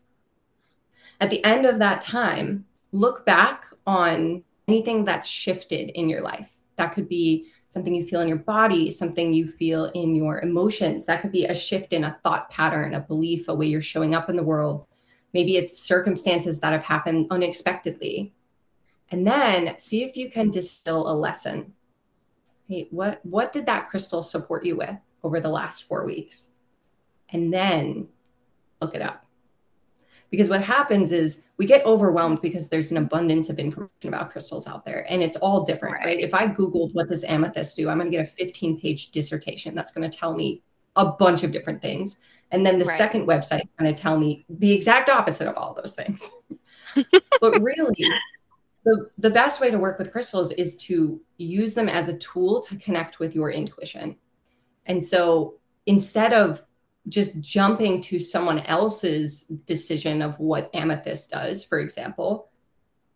[1.21, 6.49] at the end of that time, look back on anything that's shifted in your life.
[6.75, 11.05] That could be something you feel in your body, something you feel in your emotions.
[11.05, 14.13] That could be a shift in a thought pattern, a belief, a way you're showing
[14.13, 14.85] up in the world.
[15.33, 18.33] Maybe it's circumstances that have happened unexpectedly.
[19.09, 21.73] And then see if you can distill a lesson.
[22.67, 26.49] Hey, what what did that crystal support you with over the last 4 weeks?
[27.29, 28.09] And then
[28.81, 29.25] look it up
[30.31, 34.65] because what happens is we get overwhelmed because there's an abundance of information about crystals
[34.65, 36.19] out there and it's all different right, right?
[36.19, 37.89] if i googled what does amethyst do?
[37.89, 40.63] I'm going to get a 15 page dissertation that's going to tell me
[40.95, 42.17] a bunch of different things.
[42.51, 42.97] And then the right.
[42.97, 46.29] second website is going to tell me the exact opposite of all those things.
[47.39, 47.95] But really
[48.83, 52.61] the, the best way to work with crystals is to use them as a tool
[52.63, 54.17] to connect with your intuition.
[54.85, 56.63] And so instead of
[57.09, 62.49] just jumping to someone else's decision of what amethyst does, for example,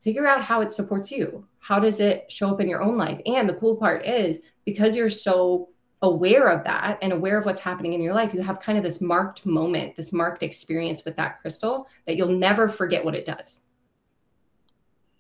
[0.02, 1.46] figure out how it supports you.
[1.60, 3.20] How does it show up in your own life?
[3.26, 5.70] And the cool part is because you're so
[6.02, 8.84] aware of that and aware of what's happening in your life, you have kind of
[8.84, 13.26] this marked moment, this marked experience with that crystal that you'll never forget what it
[13.26, 13.62] does.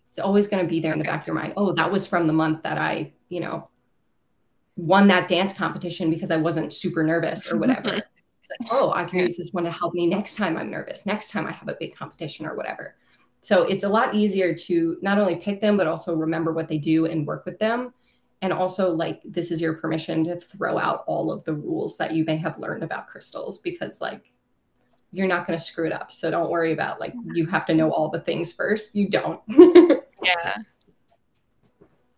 [0.09, 1.53] It's always going to be there in the back of your mind.
[1.57, 3.69] Oh, that was from the month that I, you know,
[4.77, 8.01] won that dance competition because I wasn't super nervous or whatever.
[8.49, 11.31] like, oh, I can use this one to help me next time I'm nervous, next
[11.31, 12.95] time I have a big competition or whatever.
[13.41, 16.79] So it's a lot easier to not only pick them, but also remember what they
[16.79, 17.93] do and work with them.
[18.41, 22.13] And also, like, this is your permission to throw out all of the rules that
[22.13, 24.31] you may have learned about crystals because, like,
[25.11, 26.11] you're not going to screw it up.
[26.11, 28.95] So don't worry about, like, you have to know all the things first.
[28.95, 29.39] You don't.
[30.23, 30.57] yeah.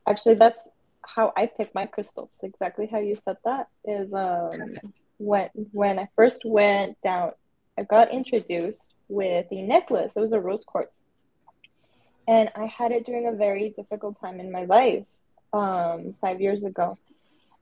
[0.07, 0.61] Actually, that's
[1.05, 2.29] how I pick my crystals.
[2.41, 7.32] Exactly how you said that is um, Perfect when when I first went down,
[7.80, 10.12] I got introduced with a necklace.
[10.15, 10.95] It was a rose quartz,
[12.27, 15.06] and I had it during a very difficult time in my life,
[15.53, 16.97] um, five years ago,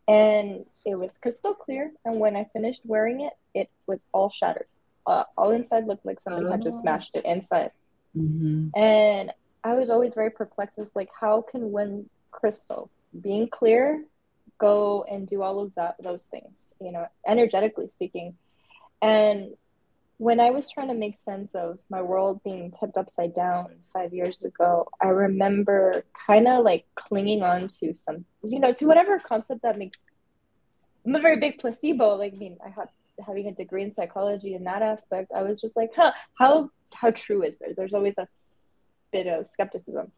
[0.08, 1.92] and it was crystal clear.
[2.04, 4.68] And when I finished wearing it, it was all shattered.
[5.08, 6.52] Uh, all inside looked like something oh.
[6.52, 6.82] had just oh.
[6.82, 7.72] smashed it inside.
[8.18, 8.78] Mm-hmm.
[8.80, 9.32] And
[9.64, 10.78] I was always very perplexed.
[10.78, 12.90] It's like, how can one crystal,
[13.20, 14.04] being clear,
[14.58, 16.54] go and do all of that those things?
[16.80, 18.36] You know, energetically speaking.
[19.02, 19.56] And
[20.18, 24.14] when I was trying to make sense of my world being tipped upside down five
[24.14, 29.20] years ago, I remember kind of like clinging on to some, you know, to whatever
[29.20, 30.02] concept that makes.
[31.06, 32.16] I'm a very big placebo.
[32.16, 32.88] Like, I mean, I had
[33.26, 35.32] having a degree in psychology in that aspect.
[35.36, 37.74] I was just like, huh, how how true is there?
[37.76, 38.28] There's always a
[39.12, 40.12] bit of skepticism.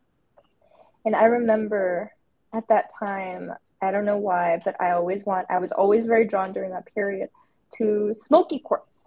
[1.05, 2.11] And I remember
[2.53, 6.25] at that time, I don't know why, but I always want, I was always very
[6.25, 7.29] drawn during that period
[7.77, 9.05] to smoky quartz.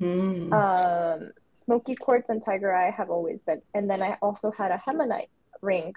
[0.00, 0.52] Mm.
[0.52, 1.30] Um,
[1.64, 3.62] smoky quartz and tiger eye have always been.
[3.74, 5.92] And then I also had a hemonite ring.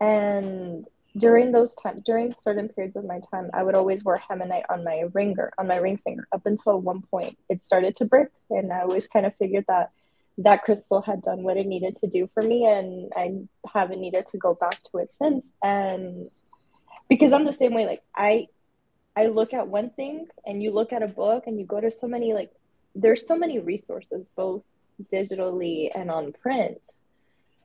[0.00, 4.64] And during those times, during certain periods of my time, I would always wear hemonite
[4.70, 8.28] on my ringer, on my ring finger, up until one point it started to break.
[8.50, 9.90] And I always kind of figured that
[10.38, 13.40] that crystal had done what it needed to do for me and I
[13.72, 15.44] haven't needed to go back to it since.
[15.62, 16.30] And
[17.08, 18.48] because I'm the same way, like I
[19.16, 21.90] I look at one thing and you look at a book and you go to
[21.90, 22.52] so many like
[22.94, 24.62] there's so many resources both
[25.12, 26.80] digitally and on print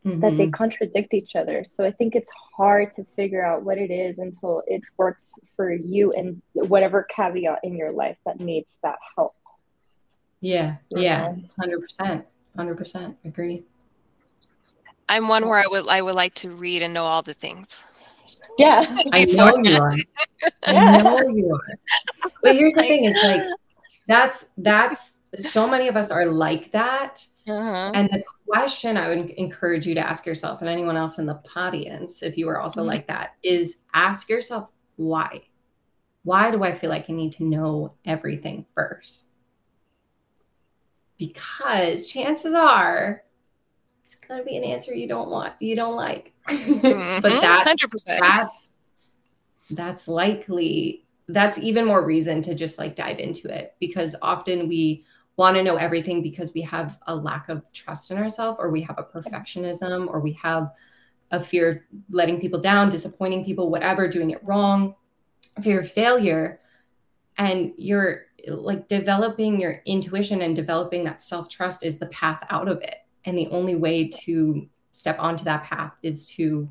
[0.05, 0.19] mm-hmm.
[0.21, 0.51] that they mm-hmm.
[0.51, 1.63] contradict each other.
[1.63, 5.23] So I think it's hard to figure out what it is until it works
[5.55, 9.35] for you and whatever caveat in your life that needs that help.
[10.41, 12.25] Yeah, yeah, hundred percent,
[12.55, 13.63] hundred percent agree.
[15.07, 17.92] I'm one where I would I would like to read and know all the things.
[18.57, 19.95] Yeah, I know you are.
[20.63, 22.31] I know you are.
[22.41, 23.41] But here's the thing: is like
[24.07, 27.25] that's that's so many of us are like that.
[27.47, 27.91] Uh-huh.
[27.93, 31.41] And the question I would encourage you to ask yourself, and anyone else in the
[31.55, 32.89] audience, if you are also mm-hmm.
[32.89, 35.41] like that, is ask yourself why.
[36.23, 39.27] Why do I feel like I need to know everything first?
[41.17, 43.23] Because chances are
[44.03, 46.33] it's gonna be an answer you don't want, you don't like.
[46.47, 47.21] Mm-hmm.
[47.21, 48.19] but that's 100%.
[48.19, 48.73] that's
[49.69, 55.05] that's likely that's even more reason to just like dive into it because often we
[55.37, 58.81] want to know everything because we have a lack of trust in ourselves or we
[58.81, 60.71] have a perfectionism or we have
[61.31, 61.79] a fear of
[62.11, 64.95] letting people down, disappointing people, whatever, doing it wrong,
[65.61, 66.59] fear of failure.
[67.37, 72.67] And you're like developing your intuition and developing that self trust is the path out
[72.67, 72.97] of it.
[73.25, 76.69] And the only way to step onto that path is to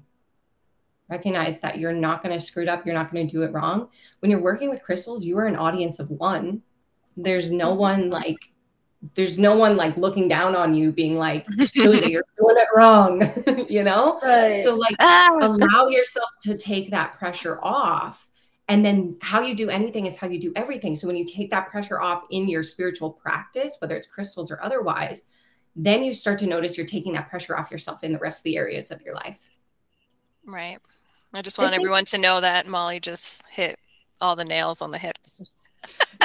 [1.08, 2.86] recognize that you're not going to screw it up.
[2.86, 3.88] You're not going to do it wrong.
[4.20, 6.62] When you're working with crystals, you are an audience of one.
[7.16, 7.80] There's no mm-hmm.
[7.80, 8.38] one like
[9.14, 13.20] there's no one like looking down on you being like you're doing it wrong
[13.68, 14.62] you know right.
[14.62, 15.36] so like ah.
[15.40, 18.28] allow yourself to take that pressure off
[18.68, 21.50] and then how you do anything is how you do everything so when you take
[21.50, 25.24] that pressure off in your spiritual practice whether it's crystals or otherwise
[25.74, 28.44] then you start to notice you're taking that pressure off yourself in the rest of
[28.44, 29.38] the areas of your life
[30.46, 30.78] right
[31.32, 33.78] i just want everyone to know that molly just hit
[34.20, 35.18] all the nails on the head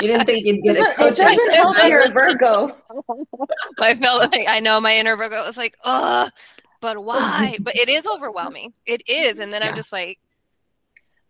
[0.02, 1.20] you didn't think you'd get a coach.
[1.20, 2.76] It doesn't help you're Virgo.
[3.80, 6.30] I felt like I know my inner Virgo was like, oh,
[6.82, 7.58] but why?
[7.62, 8.74] But it is overwhelming.
[8.86, 9.40] It is.
[9.40, 9.70] And then yeah.
[9.70, 10.20] I'm just like,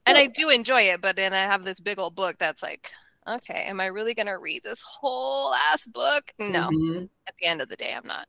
[0.05, 2.91] and I do enjoy it, but then I have this big old book that's like,
[3.27, 6.33] okay, am I really going to read this whole ass book?
[6.39, 6.69] No.
[6.69, 7.05] Mm-hmm.
[7.27, 8.27] At the end of the day, I'm not.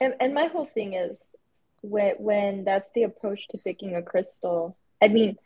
[0.00, 1.16] And, and my whole thing is
[1.82, 5.36] when, when that's the approach to picking a crystal, I mean,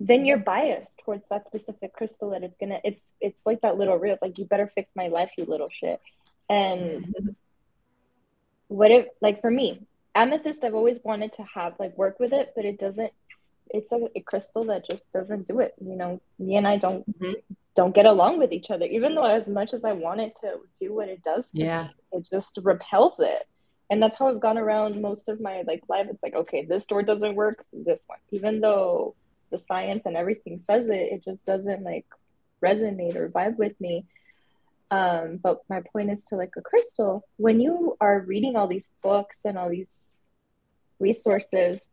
[0.00, 3.96] then you're biased towards that specific crystal that it's gonna it's it's like that little
[3.96, 6.00] rip like you better fix my life you little shit
[6.50, 7.28] and mm-hmm.
[8.68, 12.52] what if like for me amethyst i've always wanted to have like work with it
[12.56, 13.12] but it doesn't
[13.74, 16.20] it's a, a crystal that just doesn't do it you know?
[16.38, 17.32] Me and i don't mm-hmm.
[17.74, 20.54] don't get along with each other even though as much as i want it to
[20.80, 21.84] do what it does yeah.
[21.84, 23.46] me, it just repels it.
[23.90, 26.06] And that's how i've gone around most of my like life.
[26.08, 28.18] It's like okay this door doesn't work this one.
[28.30, 29.14] Even though
[29.50, 32.06] the science and everything says it it just doesn't like
[32.62, 34.06] resonate or vibe with me.
[34.90, 38.90] Um, but my point is to like a crystal when you are reading all these
[39.02, 39.88] books and all these
[41.00, 41.86] resources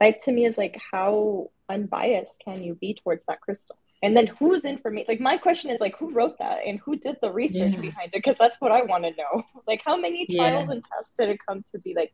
[0.00, 4.26] like to me is like how unbiased can you be towards that crystal and then
[4.26, 7.72] who's information like my question is like who wrote that and who did the research
[7.72, 7.80] yeah.
[7.80, 10.72] behind it because that's what i want to know like how many trials yeah.
[10.72, 12.12] and tests did it come to be like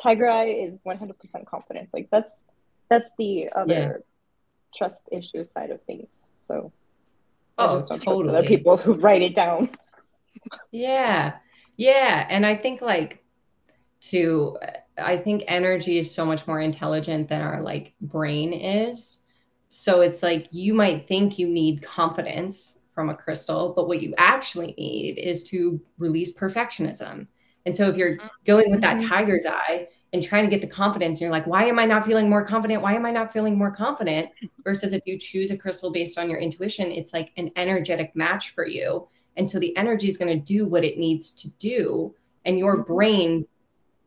[0.00, 1.12] tiger eye is 100%
[1.46, 2.30] confidence like that's
[2.88, 3.92] that's the other yeah.
[4.76, 6.08] trust issue side of things.
[6.46, 6.72] So
[7.58, 8.46] oh, totally.
[8.46, 9.70] people who write it down.
[10.70, 11.34] yeah,
[11.76, 13.22] yeah, and I think like
[14.00, 14.56] to
[14.96, 19.18] I think energy is so much more intelligent than our like brain is.
[19.68, 24.14] So it's like you might think you need confidence from a crystal, but what you
[24.18, 27.28] actually need is to release perfectionism.
[27.66, 29.08] And so if you're going with that mm-hmm.
[29.08, 31.18] tiger's eye, and trying to get the confidence.
[31.18, 32.82] And you're like, why am I not feeling more confident?
[32.82, 34.30] Why am I not feeling more confident?
[34.64, 38.50] Versus if you choose a crystal based on your intuition, it's like an energetic match
[38.50, 39.06] for you.
[39.36, 42.14] And so the energy is going to do what it needs to do.
[42.44, 42.92] And your mm-hmm.
[42.92, 43.46] brain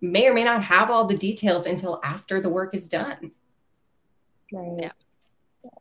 [0.01, 3.31] may or may not have all the details until after the work is done.
[4.51, 4.77] Right.
[4.83, 4.91] Yeah,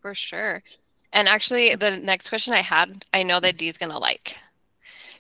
[0.03, 0.63] for sure.
[1.13, 4.37] And actually, the next question I had, I know that Dee's going to like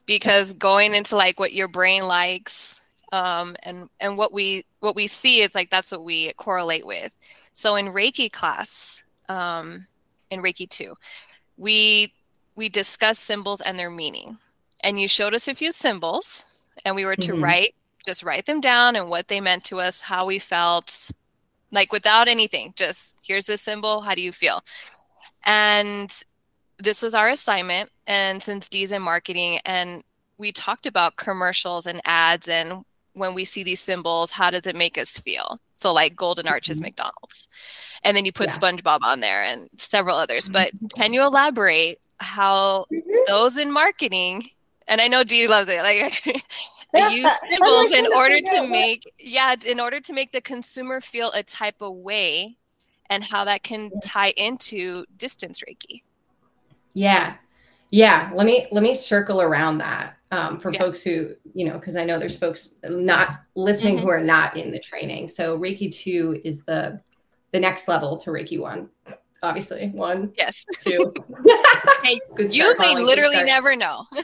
[0.07, 2.81] because going into like what your brain likes
[3.13, 7.13] um, and and what we what we see is like that's what we correlate with.
[7.53, 9.87] So in Reiki class, um,
[10.31, 10.95] in Reiki two,
[11.57, 12.13] we
[12.57, 14.39] we discuss symbols and their meaning,
[14.83, 16.47] and you showed us a few symbols,
[16.85, 17.45] and we were to mm-hmm.
[17.45, 21.11] write just write them down and what they meant to us, how we felt,
[21.71, 22.73] like without anything.
[22.77, 24.01] Just here's this symbol.
[24.03, 24.63] How do you feel?
[25.45, 26.13] And
[26.79, 27.91] this was our assignment.
[28.07, 30.03] And since Dee's in marketing, and
[30.39, 34.77] we talked about commercials and ads and when we see these symbols, how does it
[34.77, 35.59] make us feel?
[35.75, 36.87] So like Golden Arches mm-hmm.
[36.87, 37.49] McDonald's.
[38.03, 38.55] And then you put yeah.
[38.55, 40.49] SpongeBob on there and several others.
[40.49, 40.87] But mm-hmm.
[40.97, 43.11] can you elaborate how mm-hmm.
[43.27, 44.45] those in marketing
[44.91, 45.83] and I know Dee loves it.
[45.83, 46.23] Like
[46.95, 51.31] I use symbols in order to make yeah, in order to make the consumer feel
[51.33, 52.59] a type of way
[53.09, 56.03] and how that can tie into distance Reiki.
[56.95, 57.35] Yeah.
[57.91, 58.31] Yeah.
[58.35, 60.79] Let me let me circle around that um, for yeah.
[60.79, 64.05] folks who, you know, because I know there's folks not listening mm-hmm.
[64.05, 65.29] who are not in the training.
[65.29, 67.01] So Reiki 2 is the
[67.53, 68.89] the next level to Reiki 1.
[69.43, 71.13] Obviously, one, yes, two.
[72.05, 74.05] hey, you may literally never know.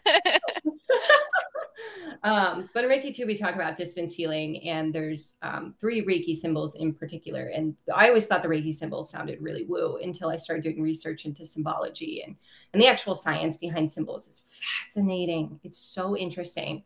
[2.23, 6.37] um, but in Reiki 2, we talk about distance healing, and there's um, three Reiki
[6.37, 7.47] symbols in particular.
[7.47, 11.25] And I always thought the Reiki symbols sounded really woo until I started doing research
[11.25, 12.37] into symbology and,
[12.75, 14.43] and the actual science behind symbols is
[14.83, 15.59] fascinating.
[15.65, 16.85] It's so interesting.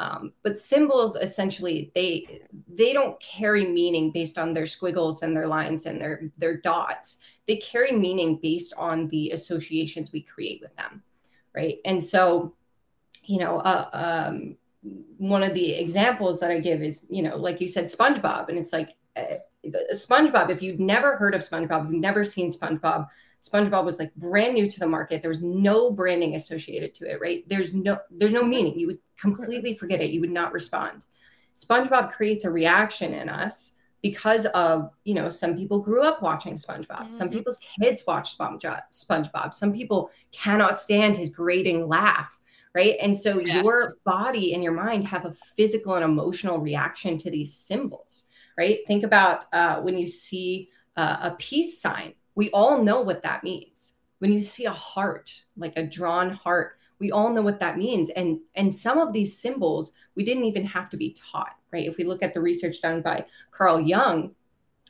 [0.00, 5.46] Um, but symbols essentially they they don't carry meaning based on their squiggles and their
[5.46, 7.18] lines and their their dots.
[7.46, 11.02] They carry meaning based on the associations we create with them,
[11.54, 11.78] right?
[11.84, 12.54] And so
[13.24, 14.56] you know, uh, um,
[15.18, 18.58] one of the examples that I give is, you know, like you said, SpongeBob, and
[18.58, 19.36] it's like uh,
[19.92, 20.50] SpongeBob.
[20.50, 23.06] If you've never heard of SpongeBob, you've never seen SpongeBob.
[23.40, 25.22] SpongeBob was like brand new to the market.
[25.22, 27.44] There was no branding associated to it, right?
[27.48, 28.78] There's no there's no meaning.
[28.78, 30.10] You would completely forget it.
[30.10, 31.02] You would not respond.
[31.56, 36.54] SpongeBob creates a reaction in us because of you know some people grew up watching
[36.54, 36.88] SpongeBob.
[36.88, 37.10] Mm-hmm.
[37.10, 38.82] Some people's kids watch SpongeBob.
[38.92, 39.54] SpongeBob.
[39.54, 42.38] Some people cannot stand his grating laugh
[42.74, 42.96] right?
[43.00, 43.62] And so yeah.
[43.62, 48.24] your body and your mind have a physical and emotional reaction to these symbols,
[48.56, 48.78] right?
[48.86, 53.44] Think about uh, when you see uh, a peace sign, we all know what that
[53.44, 53.94] means.
[54.18, 58.08] When you see a heart, like a drawn heart, we all know what that means.
[58.10, 61.86] And and some of these symbols we didn't even have to be taught, right?
[61.86, 64.34] If we look at the research done by Carl Jung,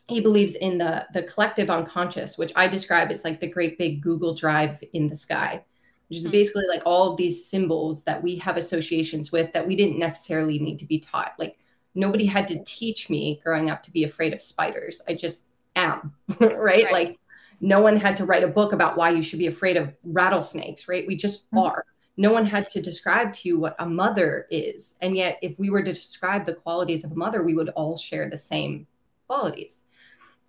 [0.08, 4.02] he believes in the the collective unconscious, which I describe as like the great big
[4.02, 5.64] Google Drive in the sky
[6.12, 6.32] which is hmm.
[6.32, 10.58] basically like all of these symbols that we have associations with that we didn't necessarily
[10.58, 11.32] need to be taught.
[11.38, 11.56] Like
[11.94, 15.00] nobody had to teach me growing up to be afraid of spiders.
[15.08, 16.54] I just am, right?
[16.58, 16.92] right?
[16.92, 17.18] Like
[17.62, 20.86] no one had to write a book about why you should be afraid of rattlesnakes,
[20.86, 21.06] right?
[21.06, 21.60] We just mm-hmm.
[21.60, 21.86] are.
[22.16, 24.96] No one had to describe to you what a mother is.
[25.00, 27.96] And yet, if we were to describe the qualities of a mother, we would all
[27.96, 28.86] share the same
[29.26, 29.84] qualities.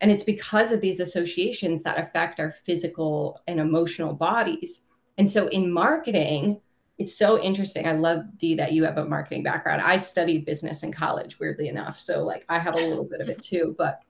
[0.01, 4.81] And it's because of these associations that affect our physical and emotional bodies
[5.17, 6.61] and so in marketing,
[6.97, 7.87] it's so interesting.
[7.87, 9.81] I love Dee that you have a marketing background.
[9.81, 11.99] I studied business in college, weirdly enough.
[11.99, 13.75] So like I have a little bit of it too.
[13.77, 14.01] But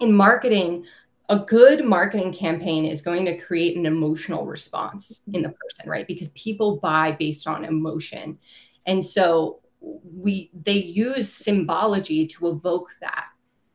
[0.00, 0.84] in marketing,
[1.28, 6.06] a good marketing campaign is going to create an emotional response in the person, right?
[6.06, 8.38] Because people buy based on emotion.
[8.86, 13.26] And so we they use symbology to evoke that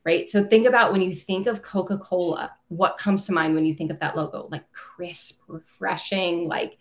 [0.05, 0.27] right?
[0.27, 3.73] So think about when you think of Coca Cola, what comes to mind when you
[3.73, 4.47] think of that logo?
[4.51, 6.77] Like crisp, refreshing, like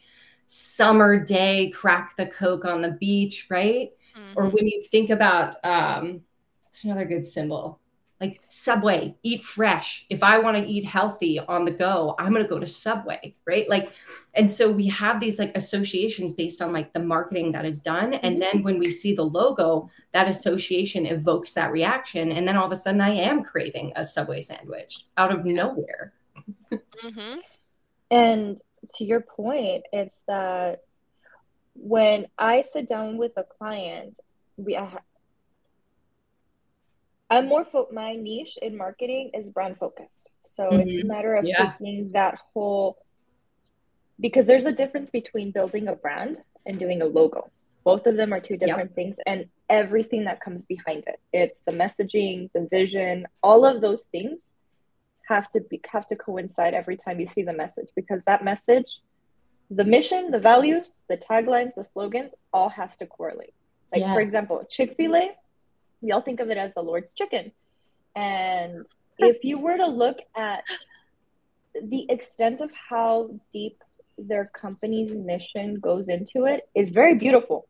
[0.46, 3.90] summer day, crack the Coke on the beach, right?
[4.16, 4.32] Mm-hmm.
[4.36, 6.22] Or when you think about, um,
[6.70, 7.80] it's another good symbol,
[8.22, 10.06] like Subway, eat fresh.
[10.08, 13.34] If I want to eat healthy on the go, I'm going to go to Subway,
[13.44, 13.68] right?
[13.68, 13.92] Like,
[14.34, 18.14] and so we have these like associations based on like the marketing that is done.
[18.14, 22.30] And then when we see the logo, that association evokes that reaction.
[22.30, 26.12] And then all of a sudden, I am craving a Subway sandwich out of nowhere.
[26.70, 27.38] Mm-hmm.
[28.12, 28.60] And
[28.94, 30.84] to your point, it's that
[31.74, 34.20] when I sit down with a client,
[34.56, 34.98] we I,
[37.32, 40.10] I'm more fo- my niche in marketing is brand focused.
[40.44, 40.88] So mm-hmm.
[40.88, 41.72] it's a matter of yeah.
[41.72, 42.98] taking that whole
[44.20, 47.50] because there's a difference between building a brand and doing a logo.
[47.84, 48.94] Both of them are two different yep.
[48.94, 51.18] things and everything that comes behind it.
[51.32, 54.42] It's the messaging, the vision, all of those things
[55.28, 59.00] have to be have to coincide every time you see the message because that message,
[59.70, 63.54] the mission, the values, the taglines, the slogans all has to correlate.
[63.90, 64.12] Like yeah.
[64.12, 65.30] for example, Chick-fil-A
[66.02, 67.52] we all think of it as the Lord's chicken.
[68.14, 68.84] And
[69.18, 70.64] if you were to look at
[71.74, 73.82] the extent of how deep
[74.18, 77.66] their company's mission goes into it is very beautiful.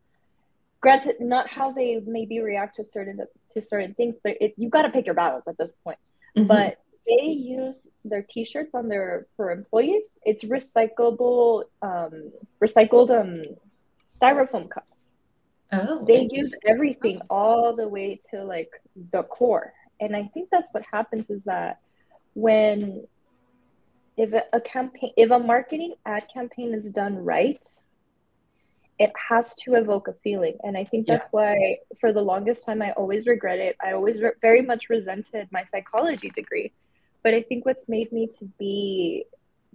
[0.80, 3.16] granted not how they maybe react to certain
[3.52, 6.00] to certain things but it, you got to pick your battles at this point
[6.36, 6.48] mm-hmm.
[6.52, 6.70] but
[7.06, 7.78] they use
[8.10, 12.14] their t-shirts on their for employees it's recyclable um
[12.64, 13.32] recycled um
[14.18, 14.91] styrofoam cups
[15.72, 17.34] oh they use everything oh.
[17.36, 18.70] all the way to like
[19.12, 19.72] the core.
[20.00, 21.80] And i think that's what happens is that
[22.34, 23.06] when
[24.16, 27.64] if a campaign if a marketing ad campaign is done right
[28.98, 30.56] it has to evoke a feeling.
[30.62, 31.28] And i think that's yeah.
[31.38, 33.76] why for the longest time i always regret it.
[33.82, 36.72] I always re- very much resented my psychology degree.
[37.22, 39.24] But i think what's made me to be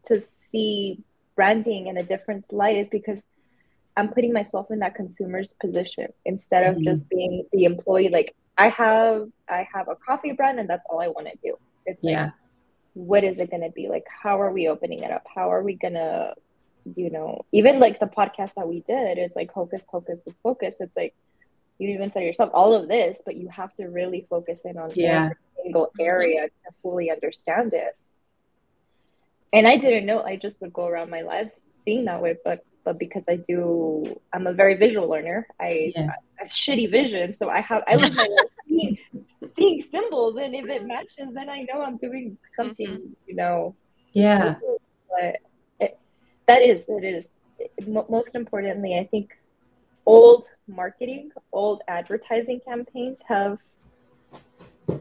[0.06, 1.04] to see
[1.36, 3.26] branding in a different light is because
[3.98, 6.86] i'm putting myself in that consumer's position instead of mm-hmm.
[6.86, 11.02] just being the employee like i have i have a coffee brand and that's all
[11.02, 11.58] i want to do.
[11.88, 12.24] It's yeah.
[12.26, 12.34] like,
[12.94, 13.88] what is it going to be?
[13.88, 15.26] Like how are we opening it up?
[15.34, 16.36] How are we going to
[16.96, 20.76] you know even like the podcast that we did is like hocus pocus let's focus.
[20.80, 21.16] It's like
[21.80, 24.92] you even said yourself all of this but you have to really focus in on
[24.96, 25.26] yeah.
[25.26, 27.96] every single area to fully understand it.
[29.54, 31.52] And i didn't know i just would go around my life
[31.84, 36.08] seeing that way but but because i do i'm a very visual learner i, yeah.
[36.40, 38.98] I have shitty vision so i have i my life seeing
[39.56, 43.28] seeing symbols and if it matches then i know i'm doing something mm-hmm.
[43.28, 43.76] you know
[44.14, 44.56] yeah
[45.10, 45.36] but
[45.82, 46.00] it,
[46.48, 47.26] that is it is
[48.08, 49.32] most importantly i think
[50.06, 53.58] old marketing old advertising campaigns have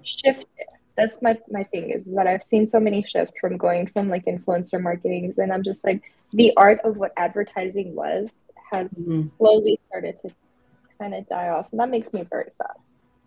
[0.03, 0.67] shifted
[0.97, 4.25] that's my my thing is that i've seen so many shifts from going from like
[4.25, 8.37] influencer marketing and i'm just like the art of what advertising was
[8.71, 9.29] has mm-hmm.
[9.39, 10.31] slowly started to
[10.99, 12.77] kind of die off and that makes me very sad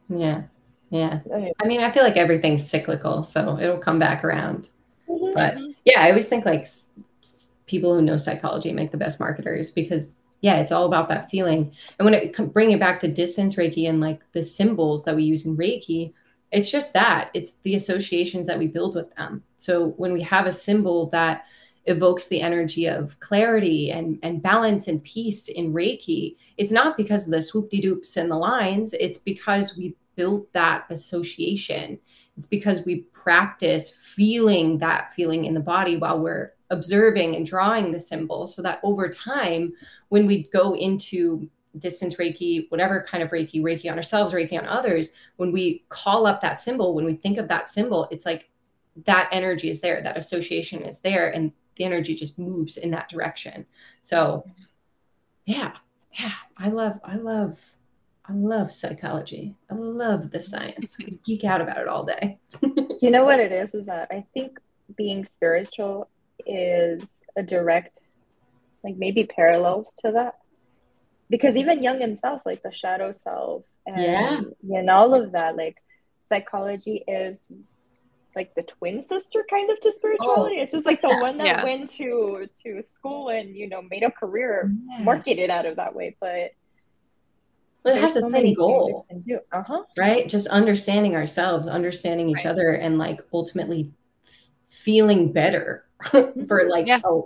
[0.10, 0.44] yeah
[0.90, 1.20] yeah.
[1.62, 4.70] I mean, I feel like everything's cyclical, so it'll come back around.
[5.08, 5.34] Mm-hmm.
[5.34, 6.68] But yeah, I always think like
[7.68, 11.72] people who know psychology make the best marketers because yeah, it's all about that feeling.
[11.98, 15.24] And when it bring it back to distance Reiki and like the symbols that we
[15.24, 16.14] use in Reiki,
[16.52, 19.44] it's just that it's the associations that we build with them.
[19.58, 21.46] So when we have a symbol that
[21.86, 27.26] evokes the energy of clarity and, and balance and peace in Reiki, it's not because
[27.26, 28.94] of the swoop de doops and the lines.
[28.94, 32.00] It's because we built that association.
[32.38, 37.92] It's because we practice feeling that feeling in the body while we're observing and drawing
[37.92, 39.74] the symbol so that over time,
[40.10, 44.68] when we go into distance Reiki, whatever kind of Reiki, Reiki on ourselves, Reiki on
[44.68, 48.50] others, when we call up that symbol, when we think of that symbol, it's like
[49.06, 53.10] that energy is there, that association is there, and the energy just moves in that
[53.10, 53.66] direction.
[54.02, 54.46] So,
[55.46, 55.74] yeah,
[56.20, 57.58] yeah, I love, I love
[58.30, 59.56] I love psychology.
[59.72, 60.98] I love the science.
[61.02, 62.38] I geek out about it all day.
[63.02, 63.74] you know what it is?
[63.74, 64.60] Is that I think
[64.96, 66.08] being spiritual
[66.46, 68.02] is a direct,
[68.84, 70.36] like maybe parallels to that.
[71.30, 74.42] Because even Jung himself, like the shadow self and, yeah.
[74.78, 75.78] and all of that, like
[76.28, 77.38] psychology is
[78.36, 80.56] like the twin sister kind of to spirituality.
[80.60, 81.64] Oh, it's just like the yeah, one that yeah.
[81.64, 85.04] went to to school and you know made a career yeah.
[85.04, 86.16] marketed out of that way.
[86.20, 86.52] But
[87.84, 89.06] but it has the so same goal,
[89.52, 89.84] uh-huh.
[89.98, 90.28] right?
[90.28, 92.48] Just understanding ourselves, understanding each right.
[92.48, 93.92] other, and like ultimately
[94.68, 95.86] feeling better
[96.48, 97.00] for like yeah.
[97.06, 97.22] a,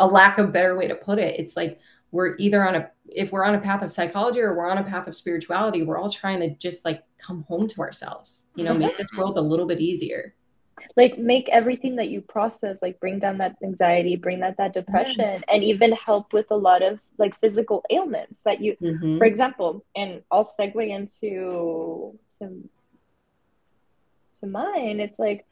[0.00, 1.38] a lack of better way to put it.
[1.38, 1.80] It's like
[2.10, 4.84] we're either on a if we're on a path of psychology or we're on a
[4.84, 8.72] path of spirituality, we're all trying to just like come home to ourselves, you know,
[8.72, 8.80] mm-hmm.
[8.80, 10.34] make this world a little bit easier
[10.96, 15.14] like make everything that you process like bring down that anxiety bring that that depression
[15.18, 15.40] yeah.
[15.52, 19.18] and even help with a lot of like physical ailments that you mm-hmm.
[19.18, 22.68] for example and i'll segue into to,
[24.40, 25.46] to mine it's like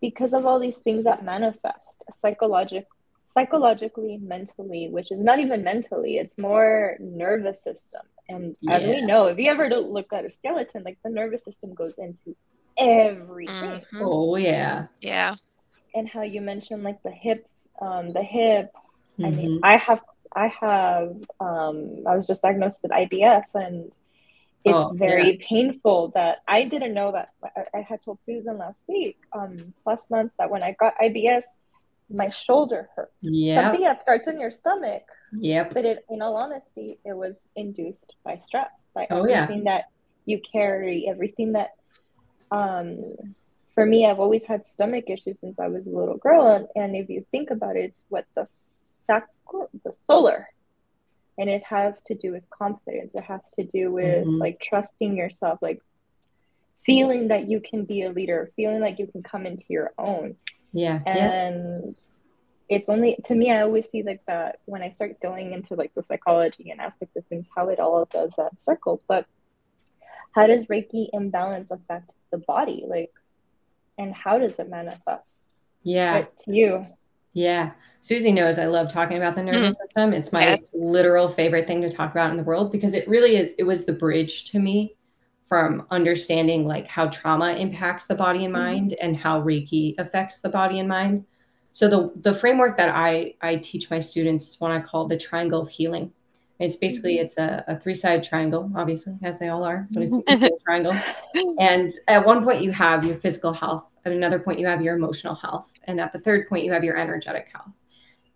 [0.00, 2.86] because of all these things that manifest psychologic
[3.34, 8.76] psychologically mentally which is not even mentally it's more nervous system and yeah.
[8.76, 11.94] as we know if you ever look at a skeleton like the nervous system goes
[11.98, 12.36] into
[12.78, 13.54] everything.
[13.54, 14.02] Mm-hmm.
[14.02, 14.86] Oh yeah.
[15.00, 15.34] Yeah.
[15.94, 17.46] And how you mentioned like the hip,
[17.80, 18.72] um, the hip.
[19.18, 19.24] Mm-hmm.
[19.24, 19.64] I mean, mm-hmm.
[19.64, 20.00] I have,
[20.34, 23.86] I have, um, I was just diagnosed with IBS, and
[24.64, 25.46] it's oh, very yeah.
[25.48, 26.10] painful.
[26.14, 27.30] That I didn't know that.
[27.44, 31.42] I, I, had told Susan last week, um, last month, that when I got IBS,
[32.10, 33.12] my shoulder hurt.
[33.20, 33.62] Yeah.
[33.62, 35.02] Something that starts in your stomach.
[35.32, 35.74] Yep.
[35.74, 39.78] But it, in all honesty, it was induced by stress, by oh, everything yeah.
[39.78, 39.84] that
[40.26, 41.70] you carry, everything that
[42.50, 43.34] um,
[43.74, 46.46] for me, I've always had stomach issues since I was a little girl.
[46.54, 48.46] And, and if you think about it, it's what the
[49.00, 50.48] sacral, the solar,
[51.36, 53.10] and it has to do with confidence.
[53.14, 54.38] It has to do with mm-hmm.
[54.38, 55.82] like trusting yourself, like
[56.86, 60.36] feeling that you can be a leader, feeling like you can come into your own.
[60.74, 61.00] Yeah.
[61.06, 61.94] And
[62.68, 65.92] it's only to me i always see like that when i start going into like
[65.94, 69.00] the psychology and aspect of things how it all does that circle.
[69.06, 69.26] But
[70.32, 72.84] how does reiki imbalance affect the body?
[72.86, 73.12] Like
[73.96, 75.22] and how does it manifest?
[75.84, 76.24] Yeah.
[76.40, 76.86] To you?
[77.32, 77.72] Yeah.
[78.00, 79.86] Susie knows i love talking about the nervous mm-hmm.
[79.86, 80.12] system.
[80.12, 80.60] It's my yes.
[80.74, 83.84] literal favorite thing to talk about in the world because it really is it was
[83.84, 84.96] the bridge to me
[85.54, 88.64] from understanding like how trauma impacts the body and mm-hmm.
[88.64, 89.06] mind mm-hmm.
[89.06, 91.24] and how reiki affects the body and mind
[91.74, 95.18] so the the framework that I I teach my students is one I call the
[95.18, 96.12] triangle of healing.
[96.60, 97.24] It's basically mm-hmm.
[97.24, 100.96] it's a, a three sided triangle, obviously as they all are, but it's a triangle.
[101.58, 104.94] And at one point you have your physical health, at another point you have your
[104.96, 107.74] emotional health, and at the third point you have your energetic health.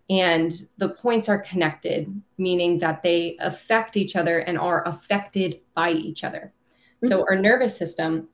[0.09, 5.91] And the points are connected, meaning that they affect each other and are affected by
[5.91, 6.51] each other.
[7.03, 7.33] So mm-hmm.
[7.33, 8.27] our nervous system,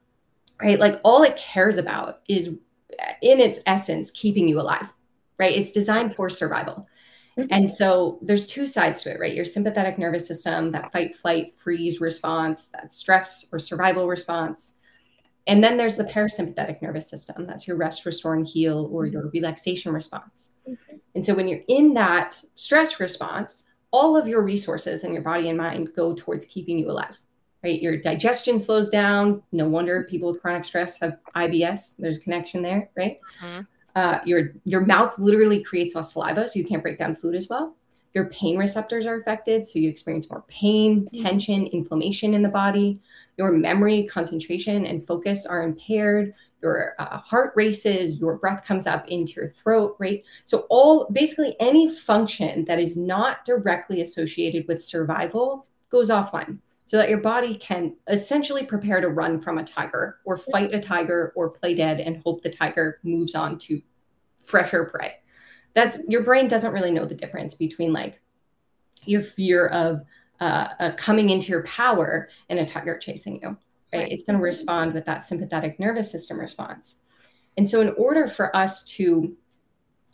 [0.61, 0.79] right?
[0.79, 4.89] Like all it cares about is in its essence keeping you alive
[5.37, 5.57] right?
[5.57, 6.87] It's designed for survival.
[7.37, 7.47] Mm-hmm.
[7.51, 9.33] And so there's two sides to it, right?
[9.33, 14.77] Your sympathetic nervous system, that fight, flight, freeze response, that stress or survival response.
[15.47, 17.45] And then there's the parasympathetic nervous system.
[17.45, 19.13] That's your rest, restore, and heal or mm-hmm.
[19.13, 20.51] your relaxation response.
[21.13, 25.49] And so when you're in that stress response, all of your resources in your body
[25.49, 27.15] and mind go towards keeping you alive,
[27.65, 27.81] right?
[27.81, 29.41] Your digestion slows down.
[29.51, 31.97] No wonder people with chronic stress have IBS.
[31.97, 33.19] There's a connection there, right?
[33.41, 33.61] Mm-hmm.
[33.95, 37.49] Uh, your your mouth literally creates less saliva, so you can't break down food as
[37.49, 37.75] well.
[38.13, 41.23] Your pain receptors are affected, so you experience more pain, mm-hmm.
[41.23, 43.01] tension, inflammation in the body.
[43.37, 46.35] Your memory, concentration, and focus are impaired.
[46.61, 48.19] Your uh, heart races.
[48.19, 49.95] Your breath comes up into your throat.
[49.97, 50.23] Right.
[50.45, 56.59] So all basically any function that is not directly associated with survival goes offline
[56.95, 60.79] so that your body can essentially prepare to run from a tiger or fight a
[60.79, 63.81] tiger or play dead and hope the tiger moves on to
[64.45, 65.15] fresher prey.
[65.73, 68.21] That's your brain doesn't really know the difference between like
[69.03, 70.05] your fear of
[70.39, 73.49] uh, uh, coming into your power and a tiger chasing you.
[73.91, 74.03] Right?
[74.03, 74.11] right.
[74.13, 76.99] It's going to respond with that sympathetic nervous system response.
[77.57, 79.35] And so, in order for us to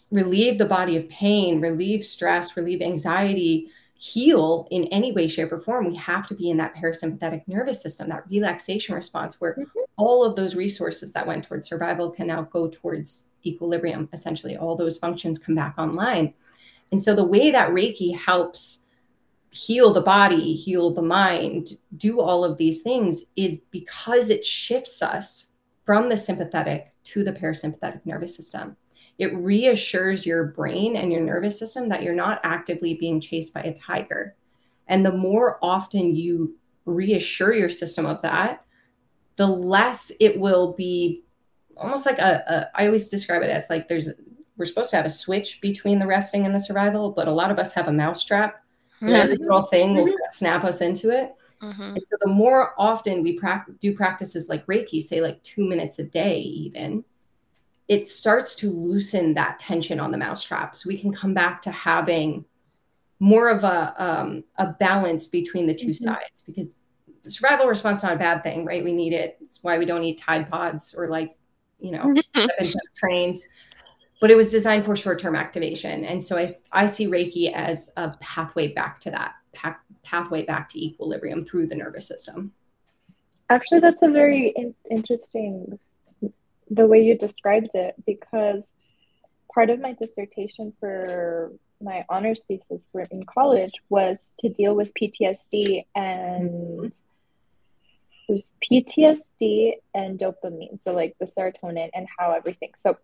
[0.09, 3.69] relieve the body of pain, relieve stress, relieve anxiety,
[4.01, 7.79] heal in any way, shape, or form, we have to be in that parasympathetic nervous
[7.79, 9.79] system, that relaxation response, where mm-hmm.
[9.95, 14.09] all of those resources that went towards survival can now go towards equilibrium.
[14.11, 16.33] Essentially, all those functions come back online.
[16.91, 18.79] And so, the way that Reiki helps
[19.51, 25.03] heal the body, heal the mind, do all of these things is because it shifts
[25.03, 25.45] us
[25.85, 28.75] from the sympathetic to the parasympathetic nervous system
[29.21, 33.61] it reassures your brain and your nervous system that you're not actively being chased by
[33.61, 34.35] a tiger.
[34.87, 36.55] And the more often you
[36.85, 38.65] reassure your system of that,
[39.35, 41.21] the less it will be
[41.77, 44.09] almost like a, a I always describe it as like there's
[44.57, 47.51] we're supposed to have a switch between the resting and the survival, but a lot
[47.51, 48.63] of us have a mousetrap.
[49.01, 49.13] Mm-hmm.
[49.13, 51.35] every little thing will snap us into it.
[51.61, 51.81] Mm-hmm.
[51.81, 55.99] And so the more often we pra- do practices like Reiki, say like two minutes
[55.99, 57.03] a day, even,
[57.91, 60.77] it starts to loosen that tension on the mousetrap.
[60.77, 62.45] So we can come back to having
[63.19, 66.03] more of a um, a balance between the 2 mm-hmm.
[66.05, 66.77] sides because
[67.25, 68.81] survival response is not a bad thing, right?
[68.81, 69.37] We need it.
[69.41, 71.35] It's why we don't eat Tide Pods or like,
[71.81, 72.15] you know,
[72.95, 73.45] trains.
[74.21, 78.11] But it was designed for short-term activation, and so I I see Reiki as a
[78.21, 82.53] pathway back to that path, pathway back to equilibrium through the nervous system.
[83.49, 85.77] Actually, that's a very in- interesting
[86.71, 88.73] the way you described it because
[89.53, 91.51] part of my dissertation for
[91.81, 96.85] my honors thesis for in college was to deal with PTSD and mm-hmm.
[96.85, 96.93] it
[98.29, 102.71] was PTSD and dopamine, so like the serotonin and how everything.
[102.79, 102.97] So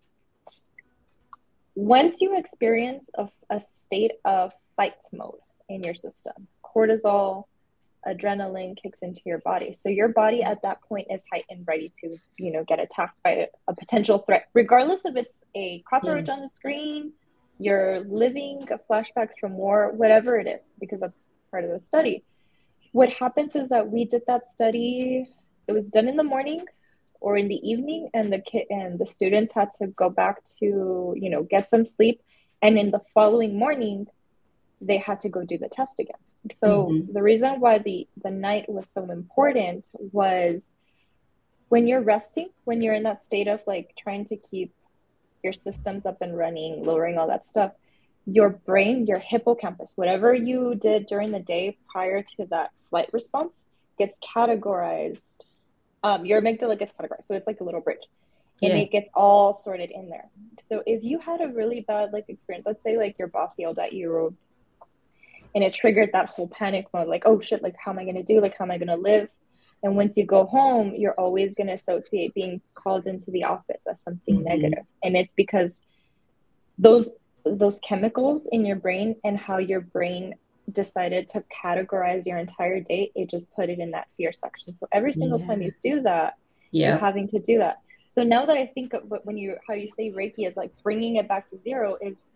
[1.75, 7.45] once you experience a, a state of fight mode in your system, cortisol,
[8.07, 9.75] adrenaline kicks into your body.
[9.79, 13.47] So your body at that point is heightened, ready to, you know, get attacked by
[13.67, 16.33] a potential threat, regardless if it's a cockroach yeah.
[16.33, 17.13] on the screen,
[17.59, 21.17] you're living flashbacks from war, whatever it is, because that's
[21.51, 22.23] part of the study.
[22.91, 25.27] What happens is that we did that study,
[25.67, 26.65] it was done in the morning
[27.19, 31.15] or in the evening, and the kid and the students had to go back to,
[31.17, 32.21] you know, get some sleep.
[32.61, 34.07] And in the following morning,
[34.79, 36.21] they had to go do the test again.
[36.59, 37.13] So mm-hmm.
[37.13, 40.63] the reason why the the night was so important was
[41.69, 44.73] when you're resting, when you're in that state of like trying to keep
[45.43, 47.71] your systems up and running, lowering all that stuff,
[48.25, 53.61] your brain, your hippocampus, whatever you did during the day prior to that flight response
[53.97, 55.45] gets categorized.
[56.03, 57.27] Um, your amygdala gets categorized.
[57.27, 58.05] So it's like a little bridge.
[58.61, 58.79] and Yeah.
[58.79, 60.29] it gets all sorted in there.
[60.67, 63.77] So if you had a really bad like experience, let's say like your boss yelled
[63.77, 64.35] at you
[65.57, 68.21] and it triggered that whole panic mode, like, oh shit, like how am I gonna
[68.21, 68.39] do?
[68.39, 69.27] Like how am I gonna live?
[69.81, 73.99] And once you go home, you're always gonna associate being called into the office as
[74.03, 74.43] something Mhm.
[74.43, 74.85] negative.
[75.03, 75.73] And it's because
[76.77, 77.09] those
[77.43, 80.35] those chemicals in your brain and how your brain
[80.71, 84.75] decided to categorize your entire day, it just put it in that fear section.
[84.75, 86.35] So every single time you do that,
[86.71, 86.97] you're Yeah.
[86.99, 87.77] having to do that.
[88.13, 90.71] So now that I think of what when you how you say Reiki is like
[90.83, 92.31] bringing it back to zero is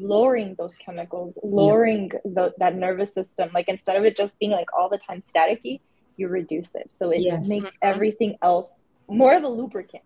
[0.00, 3.50] lowering those chemicals, lowering the, that nervous system.
[3.54, 5.80] Like instead of it just being like all the time staticky,
[6.16, 6.90] you reduce it.
[6.98, 7.48] So it Yes.
[7.48, 8.68] makes everything else
[9.08, 10.02] more of a lubricant.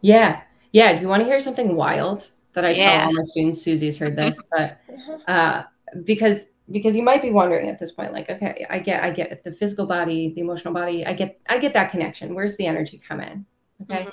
[0.00, 0.42] Yeah.
[0.72, 0.94] Yeah.
[0.94, 2.84] Do you want to hear something wild that I Yeah.
[2.84, 3.62] tell all my students?
[3.62, 4.80] Susie's heard this, but
[5.28, 5.64] uh,
[6.04, 9.32] because because you might be wondering at this point, like, okay, I get I get
[9.32, 12.34] it, the physical body, the emotional body, I get I get that connection.
[12.34, 13.44] Where's the energy come in?
[13.82, 14.06] Okay.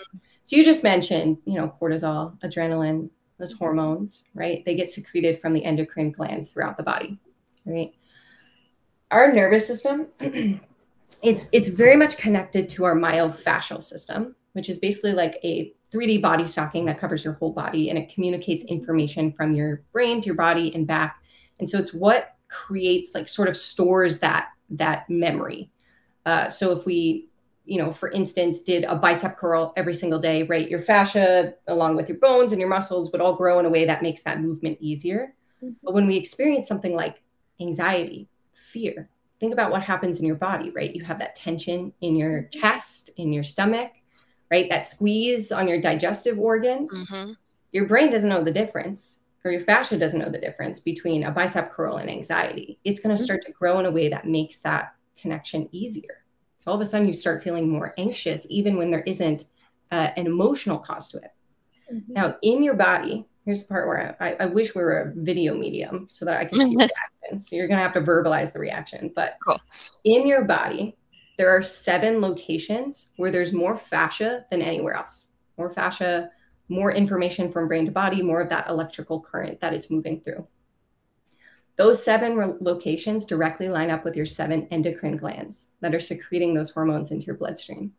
[0.45, 3.09] So you just mentioned, you know, cortisol, adrenaline,
[3.39, 4.63] those hormones, right?
[4.65, 7.17] They get secreted from the endocrine glands throughout the body,
[7.65, 7.91] right?
[9.11, 15.13] Our nervous system, it's it's very much connected to our myofascial system, which is basically
[15.13, 19.55] like a 3D body stocking that covers your whole body and it communicates information from
[19.55, 21.17] your brain to your body and back.
[21.59, 25.71] And so it's what creates like sort of stores that that memory.
[26.25, 27.28] Uh, so if we
[27.69, 30.67] you know, for instance, did a bicep curl every single day, right?
[30.67, 33.85] Your fascia, along with your bones and your muscles, would all grow in a way
[33.85, 35.35] that makes that movement easier.
[35.63, 35.75] Mhm.
[35.83, 37.21] But when we experience something like
[37.61, 39.09] anxiety, fear,
[39.39, 40.95] think about what happens in your body, right?
[40.95, 43.91] You have that tension in your chest, in your stomach,
[44.49, 44.67] right?
[44.67, 46.91] That squeeze on your digestive organs.
[46.91, 47.35] Mhm.
[47.71, 51.31] Your brain doesn't know the difference, or your fascia doesn't know the difference between a
[51.31, 52.79] bicep curl and anxiety.
[52.83, 53.25] It's going to Mhm.
[53.25, 56.18] start to grow in a way that makes that connection easier.
[56.59, 59.45] So all of a sudden, you start feeling more anxious, even when there isn't
[59.91, 61.31] uh, an emotional cause to it.
[61.91, 62.09] Mhm.
[62.09, 65.55] Now, in your body, here's the part where I, I wish we were a video
[65.55, 67.41] medium so that I can see your reaction.
[67.41, 69.11] So you're going to have to verbalize the reaction.
[69.15, 69.59] But Cool.
[70.03, 70.95] in your body,
[71.37, 75.27] there are seven locations where there's more fascia than anywhere else.
[75.57, 76.29] More fascia,
[76.67, 80.45] more information from brain to body, more of that electrical current that it's moving through.
[81.79, 86.53] Those seven re- locations directly line up with your seven endocrine glands that are secreting
[86.53, 87.93] those hormones into your bloodstream.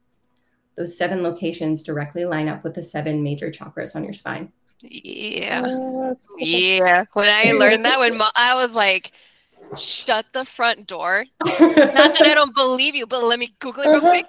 [0.77, 4.53] Those seven locations directly line up with the seven major chakras on your spine.
[4.83, 5.63] Yeah.
[5.65, 7.05] Uh, Yeah.
[7.15, 9.13] When I learned that, when mo- I was like,
[9.79, 11.25] shut the front door.
[11.47, 14.09] Not that I don't believe you, but let me Google it real Uh-huh.
[14.11, 14.27] quick.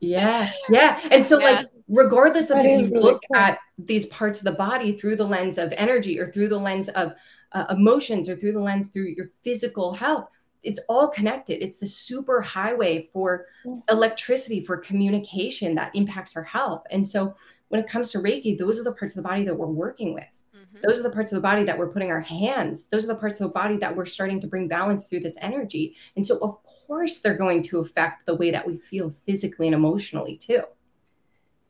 [0.00, 1.00] Yeah, yeah.
[1.10, 1.46] And so, Yeah.
[1.50, 3.36] like, regardless of That if you really look cool.
[3.40, 6.88] at these parts of the body through the lens of energy or through the lens
[6.90, 7.14] of
[7.54, 10.28] uh, emotions or through the lens through your physical health,
[10.62, 11.62] it's all connected.
[11.62, 13.82] It's the super highway for Mhm.
[13.90, 16.84] electricity, for communication that impacts our health.
[16.90, 17.34] And so,
[17.68, 20.14] when it comes to Reiki, those are the parts of the body that we're working
[20.14, 20.24] with.
[20.54, 20.82] Mhm.
[20.82, 22.86] Those are the parts of the body that we're putting our hands.
[22.86, 25.36] Those are the parts of the body that we're starting to bring balance through this
[25.40, 25.96] energy.
[26.16, 29.74] And so, of course, they're going to affect the way that we feel physically and
[29.74, 30.62] emotionally too.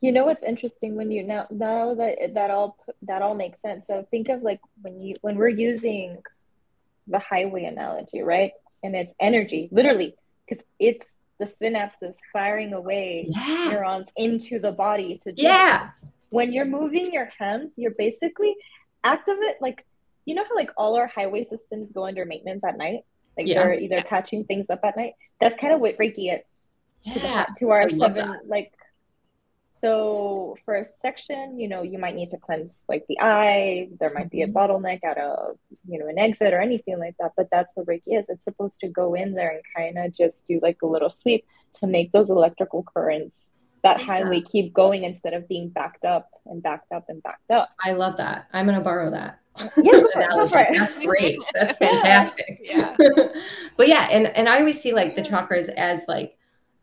[0.01, 3.85] You know what's interesting when you now now that that all that all makes sense.
[3.87, 6.17] So think of like when you when we're using
[7.07, 8.51] the highway analogy, right?
[8.83, 10.15] And it's energy, literally,
[10.47, 13.69] because it's the synapses firing away Yeah.
[13.71, 15.89] neurons into the body to Yeah.
[16.29, 18.55] when you're moving your hands, you're basically
[19.03, 19.85] activate like
[20.25, 23.01] you know how like all our highway systems go under maintenance at night?
[23.37, 23.63] Like Yeah.
[23.63, 25.13] they're either catching things up at night.
[25.39, 26.45] That's kind of what Reiki is
[27.13, 27.45] to the Yeah.
[27.57, 28.71] to our seven like
[29.77, 34.11] so for a section you know you might need to cleanse like the eye there
[34.13, 34.53] might be a Mhm.
[34.53, 35.53] bottleneck at a
[35.87, 38.79] you know an exit or anything like that but that's what reiki is it's supposed
[38.79, 41.45] to go in there and kind of just do like a little sweep
[41.79, 43.49] to make those electrical currents
[43.83, 44.05] that Yeah.
[44.05, 47.91] highway keep going instead of being backed up and backed up and backed up I
[47.91, 48.47] love that.
[48.53, 49.39] I'm going to borrow that.
[49.77, 50.67] Yeah, go for it, go for it.
[50.73, 51.37] That's great.
[51.53, 51.87] That's Yeah.
[51.89, 52.59] fantastic.
[52.61, 52.95] Yeah.
[53.77, 56.37] but yeah, and and I always see like the chakras as like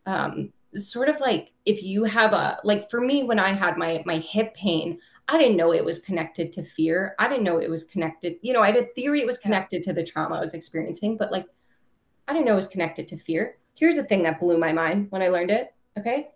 [0.05, 4.03] um sort of like if you have a like for me when I had my
[4.05, 7.15] my hip pain, I didn't know it was connected to fear.
[7.19, 8.37] I didn't know it was connected.
[8.41, 11.17] You know, I had a theory it was connected to the trauma I was experiencing,
[11.17, 11.45] but like
[12.27, 13.57] I didn't know it was connected to fear.
[13.75, 15.73] Here's the thing that blew my mind when I learned it.
[15.97, 16.29] Okay.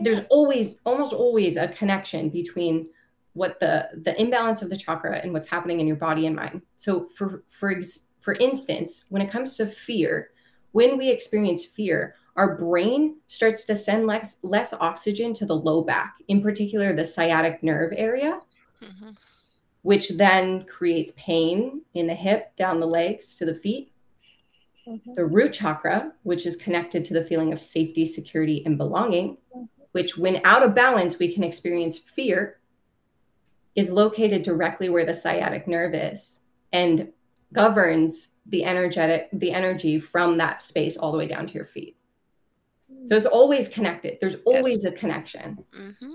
[0.00, 2.88] There's always, almost always a connection between
[3.32, 6.62] what the the imbalance of the chakra and what's happening in your body and mind.
[6.76, 10.30] So for for ex- for instance, when it comes to fear,
[10.72, 15.82] when we experience fear, our brain starts to send less less oxygen to the low
[15.82, 18.40] back, in particular the sciatic nerve area,
[18.80, 19.18] Mhm.
[19.82, 23.90] which then creates pain in the hip, down the legs to the feet.
[24.86, 25.16] Mhm.
[25.16, 29.38] The root chakra, which is connected to the feeling of safety, security, and belonging,
[29.90, 32.60] which when out of balance, we can experience fear,
[33.74, 36.38] is located directly where the sciatic nerve is
[36.72, 37.12] and
[37.52, 41.97] governs the energetic the energy from that space all the way down to your feet.
[43.06, 44.18] So it's always connected.
[44.20, 44.86] There's always yes.
[44.86, 45.64] a connection.
[45.74, 46.12] Mm-hmm.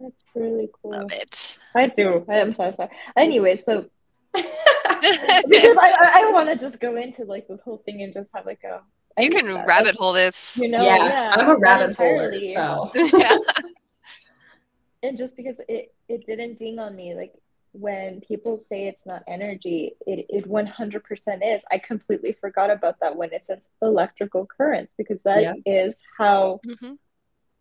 [0.00, 0.92] That's really cool.
[0.92, 1.58] Love it.
[1.74, 2.24] I do.
[2.28, 2.90] I am so sorry.
[3.16, 3.86] Anyway, so
[4.34, 8.46] because I, I want to just go into like this whole thing and just have
[8.46, 8.80] like a.
[9.20, 9.66] You can that.
[9.66, 10.58] rabbit hole this.
[10.60, 12.32] You know, yeah, yeah I'm a rabbit holer.
[12.54, 12.90] So.
[13.18, 13.36] yeah.
[15.02, 17.32] and just because it it didn't ding on me like
[17.78, 21.62] when people say it's not energy, it, it 100% is.
[21.70, 25.54] I completely forgot about that when it says electrical currents because that yeah.
[25.66, 26.94] is how mm-hmm.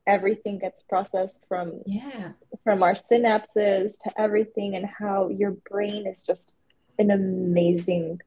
[0.07, 2.31] everything gets processed from yeah
[2.63, 6.53] from our synapses to everything and how your brain is just
[6.99, 8.21] an amazing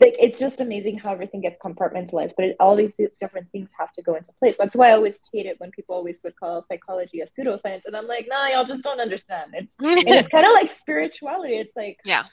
[0.00, 3.92] like it's just amazing how everything gets compartmentalized but it, all these different things have
[3.92, 4.54] to go into place.
[4.58, 7.96] That's why i always hate it when people always would call psychology a pseudoscience and
[7.96, 9.52] i'm like nah y'all just don't understand.
[9.54, 11.56] It's it's kind of like spirituality.
[11.56, 12.24] It's like yeah.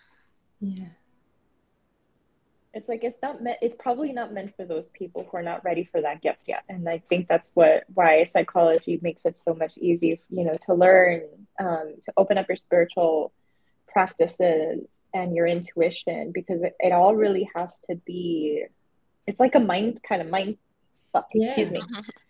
[0.59, 0.85] Yeah.
[2.73, 5.63] It's like it's not meant it's probably not meant for those people who are not
[5.63, 9.53] ready for that gift yet and i think that's what why psychology makes it so
[9.53, 11.21] much easy you know to learn
[11.59, 13.31] um, to open up your spiritual
[13.87, 18.63] practices and your intuition because it, it all really has to be
[19.27, 20.57] it's like a mind kind of mind
[21.11, 21.47] fuck yeah.
[21.47, 21.81] excuse me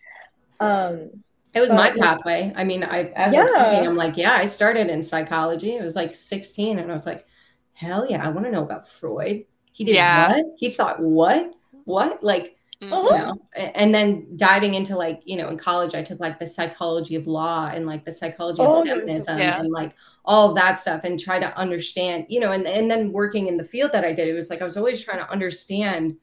[0.59, 1.09] um
[1.53, 3.41] it was my pathway i mean i as yeah.
[3.41, 6.93] we're talking i'm like yeah i started in psychology it was like 16 and i
[6.93, 7.25] was like
[7.73, 10.31] hell yeah i want to know about freud he did yeah.
[10.31, 11.53] what he thought what
[11.85, 13.15] what like Mm-hmm.
[13.15, 16.47] You know, and then diving into like you know in college i took like the
[16.47, 19.59] psychology of law and like the psychology of oh, feminism yeah.
[19.59, 19.95] and like
[20.25, 23.63] all that stuff and try to understand you know and, and then working in the
[23.63, 26.15] field that i did it was like i was always trying to understand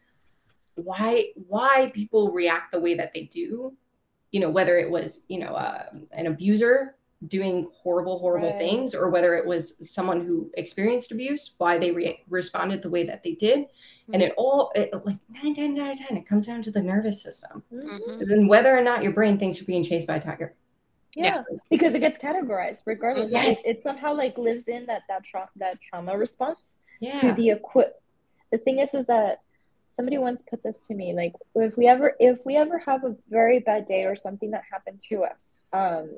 [0.77, 3.73] why why people react the way that they do
[4.31, 6.97] you know whether it was you know uh, an abuser
[7.27, 8.59] doing horrible horrible right.
[8.59, 13.05] things or whether it was someone who experienced abuse why they re- responded the way
[13.05, 14.15] that they did mm-hmm.
[14.15, 16.81] and it all it, like nine times out of ten it comes down to the
[16.81, 18.21] nervous system mm-hmm.
[18.21, 20.55] and then whether or not your brain thinks you're being chased by a tiger
[21.15, 23.67] yeah, because it gets categorized regardless yes.
[23.67, 27.21] it, it somehow like lives in that that, tra- that trauma response yeah.
[27.21, 28.01] to the equip
[28.53, 29.41] the thing is is that
[29.91, 33.17] somebody once put this to me like if we ever if we ever have a
[33.29, 36.09] very bad day or something that happened to us um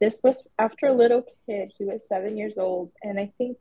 [0.00, 1.72] this was after a little kid.
[1.76, 3.58] He was seven years old, and I think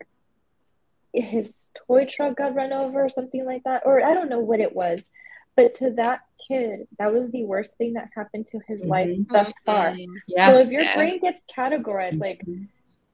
[1.13, 4.59] his toy truck got run over or something like that, or I don't know what
[4.59, 5.07] it was.
[5.55, 8.89] But to that kid, that was the worst thing that happened to his mm-hmm.
[8.89, 9.95] life thus far.
[10.27, 10.49] Yes.
[10.49, 12.63] So if your brain gets categorized like mm-hmm.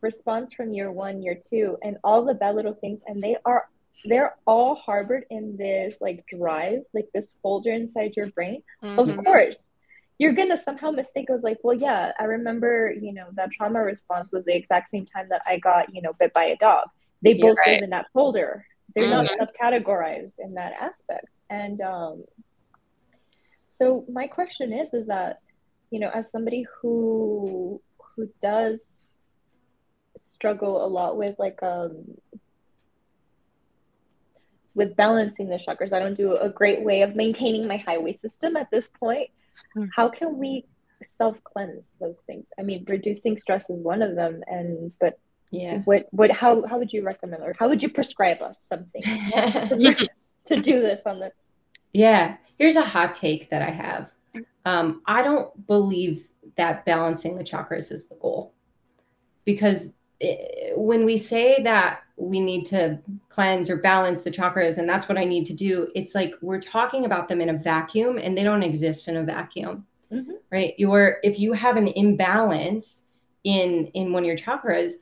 [0.01, 3.67] response from year one, year two, and all the bad little things, and they are
[4.05, 8.63] they're all harbored in this like drive, like this folder inside your brain.
[8.83, 8.99] Mm-hmm.
[8.99, 9.69] Of course,
[10.19, 13.79] you're gonna somehow mistake it was like well yeah i remember you know that trauma
[13.79, 16.87] response was the exact same time that i got you know bit by a dog
[17.23, 17.75] they both right.
[17.75, 19.39] live in that folder they're mm-hmm.
[19.39, 22.23] not subcategorized in that aspect and um
[23.71, 25.39] so my question is is that
[25.91, 27.81] you know as somebody who
[28.15, 28.93] who does
[30.33, 32.05] struggle a lot with like um
[34.75, 38.55] with balancing the chakras i don't do a great way of maintaining my highway system
[38.55, 39.29] at this point.
[39.75, 39.89] Mm-hmm.
[39.93, 40.65] how can we
[41.17, 42.45] self cleanse those things?
[42.57, 45.19] I mean reducing stress is one of them and but
[45.51, 45.79] yeah.
[45.85, 49.01] what what how how would you recommend or how would you prescribe us something
[50.45, 51.31] to do this on the
[51.93, 54.11] yeah here's a hot take that i have
[54.65, 58.53] um i don't believe that balancing the chakras is the goal
[59.45, 64.87] because it, when we say that we need to cleanse or balance the chakras and
[64.87, 68.17] that's what i need to do it's like we're talking about them in a vacuum
[68.17, 70.31] and they don't exist in a vacuum mm-hmm.
[70.51, 73.05] right you're if you have an imbalance
[73.43, 74.93] in in one of your chakras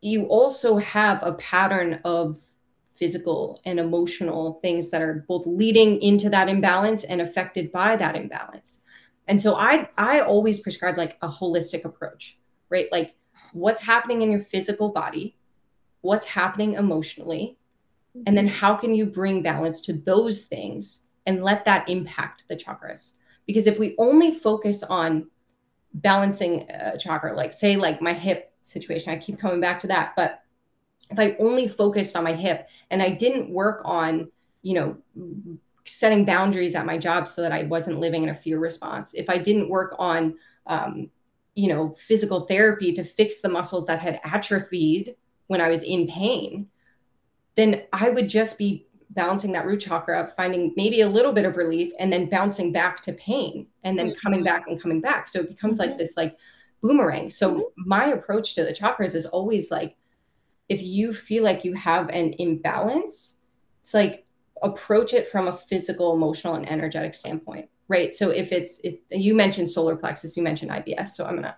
[0.00, 2.40] you also have a pattern of
[3.02, 8.14] physical and emotional things that are both leading into that imbalance and affected by that
[8.16, 8.82] imbalance.
[9.28, 12.36] And so i i always prescribe like a holistic approach
[12.72, 12.88] right?
[12.90, 13.14] Like
[13.52, 15.36] what's happening in your physical body?
[16.00, 17.58] What's happening emotionally,
[18.26, 22.56] and then how can you bring balance to those things and let that impact the
[22.56, 23.12] chakras?
[23.46, 25.30] Because if we only focus on
[25.94, 30.14] balancing a chakra, like say, like my hip situation, I keep coming back to that,
[30.16, 30.42] but
[31.12, 34.30] if I only focused on my hip and I didn't work on,
[34.62, 34.96] you know,
[35.84, 39.28] setting boundaries at my job so that I wasn't living in a fear response, if
[39.28, 40.36] I didn't work on,
[40.66, 41.10] um,
[41.54, 45.16] you know, physical therapy to fix the muscles that had atrophied
[45.48, 46.68] when I was in pain,
[47.56, 51.56] then I would just be balancing that root chakra, finding maybe a little bit of
[51.56, 55.28] relief, and then bouncing back to pain, and then coming back and coming back.
[55.28, 55.98] So it becomes like Mhm.
[55.98, 56.38] this like
[56.80, 57.28] boomerang.
[57.28, 59.96] So my approach to the chakras is always like,
[60.72, 63.34] if you feel like you have an imbalance,
[63.82, 64.24] it's like
[64.62, 68.10] approach it from a physical, emotional, and energetic standpoint, right?
[68.10, 71.56] So if it's if you mentioned solar plexus, you mentioned IBS, so I'm gonna.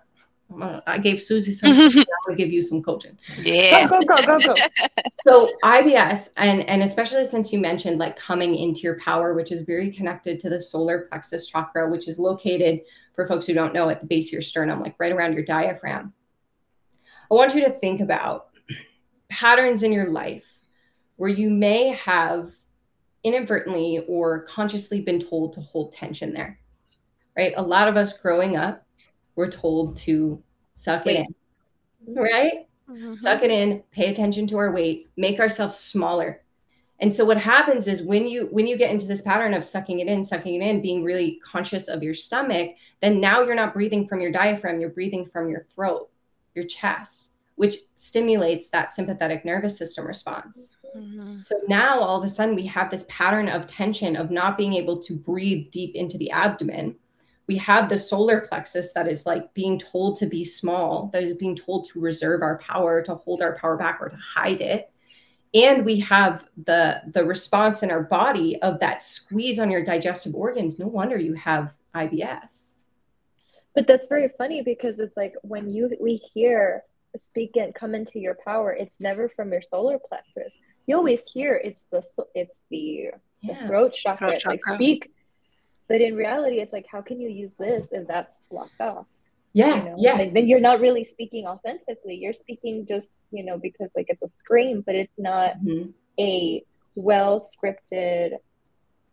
[0.51, 1.71] I'm gonna I gave Susie some.
[1.71, 3.87] I'm gonna give you some coaching Yeah.
[3.87, 4.55] Go, go, go, go, go.
[5.23, 9.61] so IBS and and especially since you mentioned like coming into your power which is
[9.61, 12.81] very connected to the solar plexus chakra which is located
[13.13, 15.43] for folks who don't know at the base of your sternum like right around your
[15.43, 16.13] diaphragm
[17.31, 18.49] I want you to think about
[19.29, 20.45] patterns in your life
[21.17, 22.53] where you may have
[23.23, 26.59] inadvertently or consciously been told to hold tension there
[27.37, 27.53] right?
[27.57, 28.85] A lot of us growing up
[29.35, 30.41] were told to
[30.75, 31.25] suck it in
[32.07, 32.67] right?
[32.89, 33.17] Mhm.
[33.19, 36.41] suck it in pay attention to our weight make ourselves smaller.
[36.99, 39.99] And so what happens is when you when you get into this pattern of sucking
[39.99, 43.73] it in sucking it in being really conscious of your stomach then now you're not
[43.73, 46.09] breathing from your diaphragm you're breathing from your throat
[46.55, 51.39] your chest which stimulates that sympathetic nervous system response Mhm.
[51.39, 54.73] so now all of a sudden we have this pattern of tension of not being
[54.73, 56.95] able to breathe deep into the abdomen.
[57.47, 61.33] We have the solar plexus that is like being told to be small, that is
[61.35, 64.89] being told to reserve our power, to hold our power back or to hide it.
[65.53, 70.33] And we have the the response in our body of that squeeze on your digestive
[70.33, 70.79] organs.
[70.79, 72.75] No wonder you have IBS.
[73.73, 76.83] But that's very funny because it's like when you we hear
[77.19, 80.51] speak and come into your power, it's never from your solar plexus.
[80.87, 82.03] You always hear it's the
[82.33, 83.11] it's the,
[83.43, 85.11] the throat chakra, Throat it's like speak.
[85.87, 89.05] But in reality, it's like how can you use this if that's blocked off?
[89.53, 89.77] Yeah.
[89.77, 90.13] You know, yeah.
[90.15, 92.15] like then you're not really speaking authentically.
[92.15, 95.93] You're speaking just you know because like it's a scream, but it's not Mhm.
[96.19, 96.63] a
[96.95, 98.33] well scripted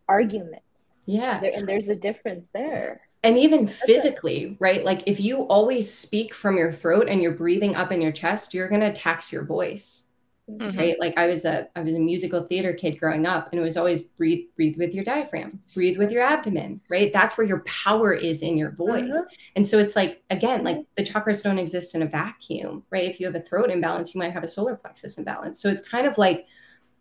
[0.07, 0.63] argument.
[1.05, 1.39] Yeah.
[1.39, 3.01] There, and there's a difference there.
[3.23, 3.69] And even it.
[3.71, 4.83] physically right?
[4.83, 8.53] Like if you always speak from your throat and you're breathing up in your chest
[8.53, 10.03] you're going to tax your voice
[10.51, 10.77] Mhm.
[10.77, 10.99] right?
[10.99, 13.77] Like i was a i was a musical theater kid growing up and it was
[13.77, 17.13] always breathe breathe with your diaphragm breathe with your abdomen right?
[17.13, 19.13] That's where your power is in your voice.
[19.13, 19.23] Uh-huh.
[19.55, 23.05] and so it's like again like the chakras don't exist in a vacuum right?
[23.05, 25.61] If you have a throat imbalance you might have a solar plexus imbalance.
[25.61, 26.45] So it's kind of like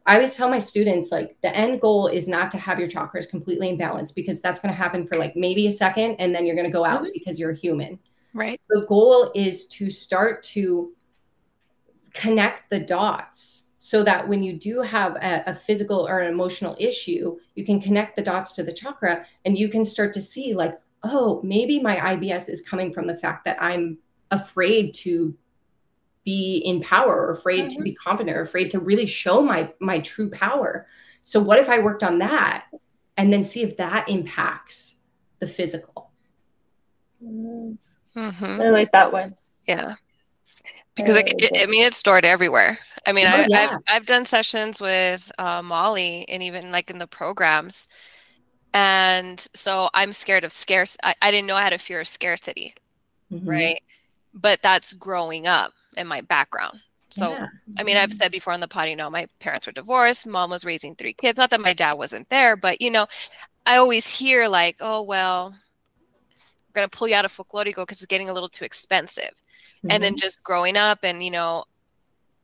[0.07, 3.29] I always tell my students like the end goal is not to have your chakras
[3.29, 6.57] completely imbalanced because that's going to happen for like maybe a second and then you're
[6.57, 7.13] going to go out Mhm.
[7.13, 7.99] because you're human.
[8.35, 8.61] Right.
[8.69, 10.93] The goal is to start to
[12.15, 16.77] connect the dots so that when you do have a, a physical or an emotional
[16.79, 20.55] issue, you can connect the dots to the chakra and you can start to see
[20.55, 23.99] like, oh, maybe my IBS is coming from the fact that I'm
[24.31, 25.35] afraid to
[26.25, 29.99] be in power or afraid to be confident or afraid to really show my my
[30.01, 30.87] true power
[31.23, 32.67] so what if i worked on that
[33.17, 34.97] and then see if that impacts
[35.41, 36.11] the physical
[37.25, 37.79] Mm,
[38.17, 38.61] Mhm.
[38.61, 39.37] I like that one.
[39.67, 39.95] Yeah.
[40.97, 42.79] Because like, really it, I mean, it's stored everywhere.
[43.07, 43.79] I mean, Oh, I, yeah.
[43.89, 47.89] I've, I've done sessions with uh, Molly and even like in the programs.
[48.75, 50.97] And so I'm scared of scarce.
[51.03, 52.75] I, I didn't know I had a fear of scarcity,
[53.33, 53.47] Mhm.
[53.47, 53.83] right?
[54.35, 56.83] But that's growing up in my background.
[57.11, 57.47] So, Yeah.
[57.77, 60.27] I mean, I've said before on the pod, you know, my parents were divorced.
[60.27, 61.39] Mom was raising three kids.
[61.39, 63.07] Not that my dad wasn't there, but, you know,
[63.67, 67.99] I always hear like, oh, well, we're going to pull you out of folklorico because
[67.99, 69.43] it's getting a little too expensive
[69.91, 70.19] and then mm-hmm.
[70.19, 71.65] just growing up and you know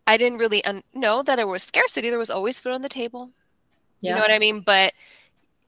[0.06, 2.88] i didn't really un- know that there was scarcity there was always food on the
[2.88, 3.30] table
[4.00, 4.92] you know what i mean but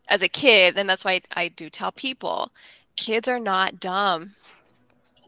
[0.08, 2.50] as a kid and that's why i do tell people
[2.96, 4.32] kids are not dumb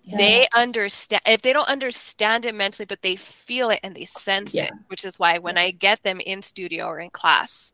[0.04, 0.16] Yeah.
[0.18, 4.52] they understand if they don't understand it mentally but they feel it and they sense
[4.52, 4.64] Yeah.
[4.64, 7.72] it which is why when i get them in studio or in class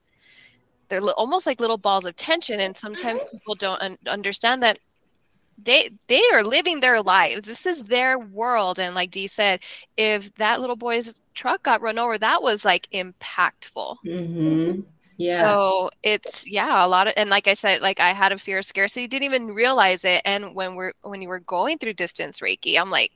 [0.88, 4.78] they're almost like little balls of tension and sometimes people don't un- understand that
[5.62, 9.60] they they are living their lives this is their world and like dee said
[9.96, 14.84] if that little boy's truck got run over that was like impactful Mhm.
[15.18, 18.38] Yeah so it's yeah, a lot of and like I said, like I had a
[18.38, 20.22] fear of scarcity, didn't even realize it.
[20.24, 23.12] And when we're when you were going through distance Reiki, I'm like,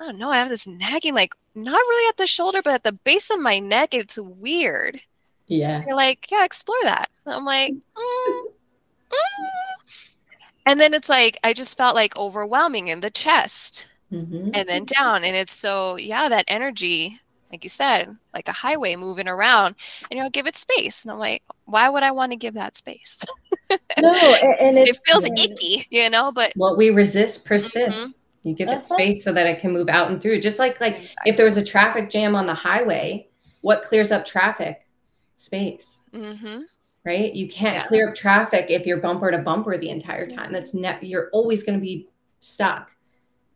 [0.00, 2.92] oh no, I have this nagging, like not really at the shoulder, but at the
[2.92, 3.94] base of my neck.
[3.94, 5.00] It's weird.
[5.48, 7.10] yeah You're like, yeah, explore that.
[7.26, 8.44] I'm like, mm,
[9.10, 9.48] mm.
[10.66, 14.50] and then it's like I just felt like overwhelming in the chest Mhm.
[14.54, 15.24] and then down.
[15.24, 17.20] And it's so yeah, that energy,
[17.50, 19.74] like you said, like a highway moving around,
[20.10, 21.04] and you'll give it space.
[21.04, 23.24] And I'm like, why would I want to give that space?
[23.98, 28.54] No, and, and it feels and- icky, you know, but what we resist persists you
[28.54, 31.36] give it space so that it can move out and through just like like if
[31.36, 33.28] there was a traffic jam on the highway
[33.60, 34.86] what clears up traffic
[35.36, 36.00] space.
[36.14, 36.60] Mm-hmm.
[37.04, 37.32] Right?
[37.34, 37.86] You can't Yeah.
[37.86, 40.52] clear up traffic if you're bumper to bumper the entire time.
[40.52, 42.08] That's ne- you're always going to be
[42.40, 42.90] stuck.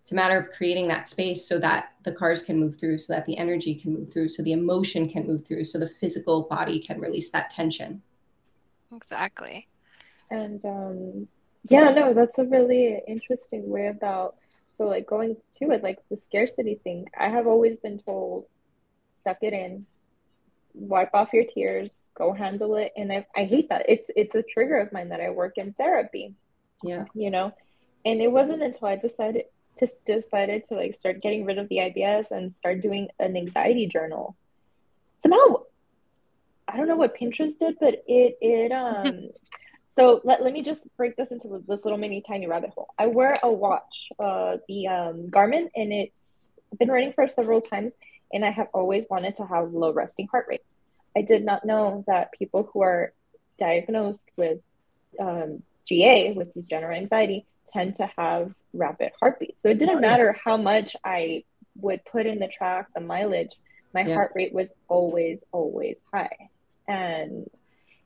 [0.05, 3.15] It's a matter of creating that space so that the cars can move through, so
[3.15, 6.43] that the energy can move through, so the emotion can move through, so the physical
[6.43, 8.03] body can release that tension.
[8.93, 9.67] Exactly.
[10.31, 11.29] And um,
[11.71, 14.37] yeah, no, that's a really interesting way about
[14.73, 17.07] so like going to it, like the scarcity thing.
[17.19, 18.45] I have always been told,
[19.23, 19.87] suck it in,
[20.75, 22.93] wipe off your tears, go handle it.
[22.95, 23.87] And I, I hate that.
[23.89, 26.35] It's it's a trigger of mine that I work in therapy,
[26.83, 27.07] Yeah.
[27.15, 27.53] you know.
[28.05, 29.45] And it wasn't until I decided
[29.77, 33.87] to decided to like start getting rid of the ideas and start doing an anxiety
[33.87, 34.37] journal.
[35.21, 35.63] Somehow
[36.69, 39.29] I don't know what Pinterest did, but it it um
[39.91, 42.89] so let, let me just break this into this little mini tiny rabbit hole.
[42.99, 47.93] I wear a watch, uh the um Garmin, and it's been running for several times,
[48.33, 50.63] and I have always wanted to have low resting heart rate.
[51.17, 53.13] I did not know that people who are
[53.59, 54.59] diagnosed with
[55.21, 59.57] um, GA, which is general anxiety, tend to have rapid heartbeat.
[59.61, 61.45] So it didn't matter how much I
[61.77, 63.55] would put in the track, the mileage,
[63.93, 64.15] my Yeah.
[64.15, 66.49] heart rate was always, always high.
[66.89, 67.51] And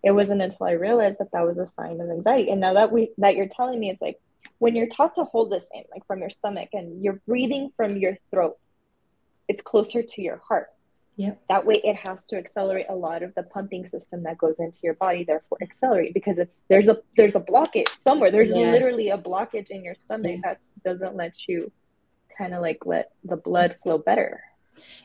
[0.03, 2.51] it wasn't until I realized that that was a sign of anxiety.
[2.51, 4.19] And now that we that you're telling me, it's like
[4.59, 7.97] when you're taught to hold this in, like from your stomach, and you're breathing from
[7.97, 8.59] your throat,
[9.49, 10.69] it's closer to your heart.
[11.19, 11.43] Yep.
[11.49, 14.79] That way, it has to accelerate a lot of the pumping system that goes into
[14.85, 15.25] your body.
[15.25, 18.31] Therefore, accelerate because it's there's a there's a blockage somewhere.
[18.31, 18.71] There's Yeah.
[18.71, 20.41] literally a blockage in your stomach Yeah.
[20.45, 21.71] that doesn't let you
[22.39, 24.41] kind of like let the blood flow better.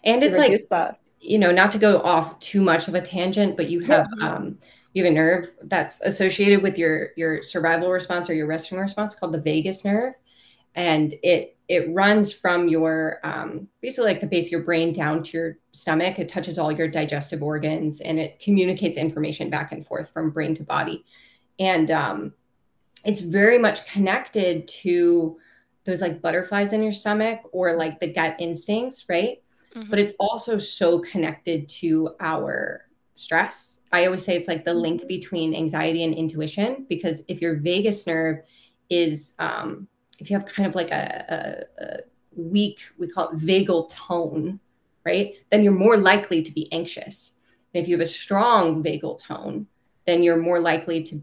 [0.04, 1.00] And it's like that.
[1.20, 4.60] you know, not to go off too much of a tangent, but you have um,
[4.94, 9.16] you have a nerve that's associated with your your survival response or your resting response
[9.16, 10.14] called the vagus nerve,
[10.76, 15.24] and it it runs from your um, basically like the base of your brain down
[15.24, 16.20] to your stomach.
[16.20, 20.54] It touches all your digestive organs and it communicates information back and forth from brain
[20.56, 21.06] to body,
[21.60, 22.34] and um,
[23.06, 25.38] it's very much connected to
[25.86, 29.40] those like butterflies in your stomach or like the gut instincts, right?
[29.76, 29.90] Mhm.
[29.90, 33.82] but it's also so connected to our stress.
[33.92, 38.06] I always say it's like the link between anxiety and intuition because if your vagus
[38.06, 38.40] nerve
[38.90, 39.88] is, um,
[40.20, 41.98] if you have kind of like a, a, a
[42.36, 44.60] weak, we call it vagal tone,
[45.06, 45.36] right?
[45.52, 47.34] Then you're more likely to be anxious.
[47.74, 49.68] And if you have a strong vagal tone,
[50.06, 51.22] then you're more likely to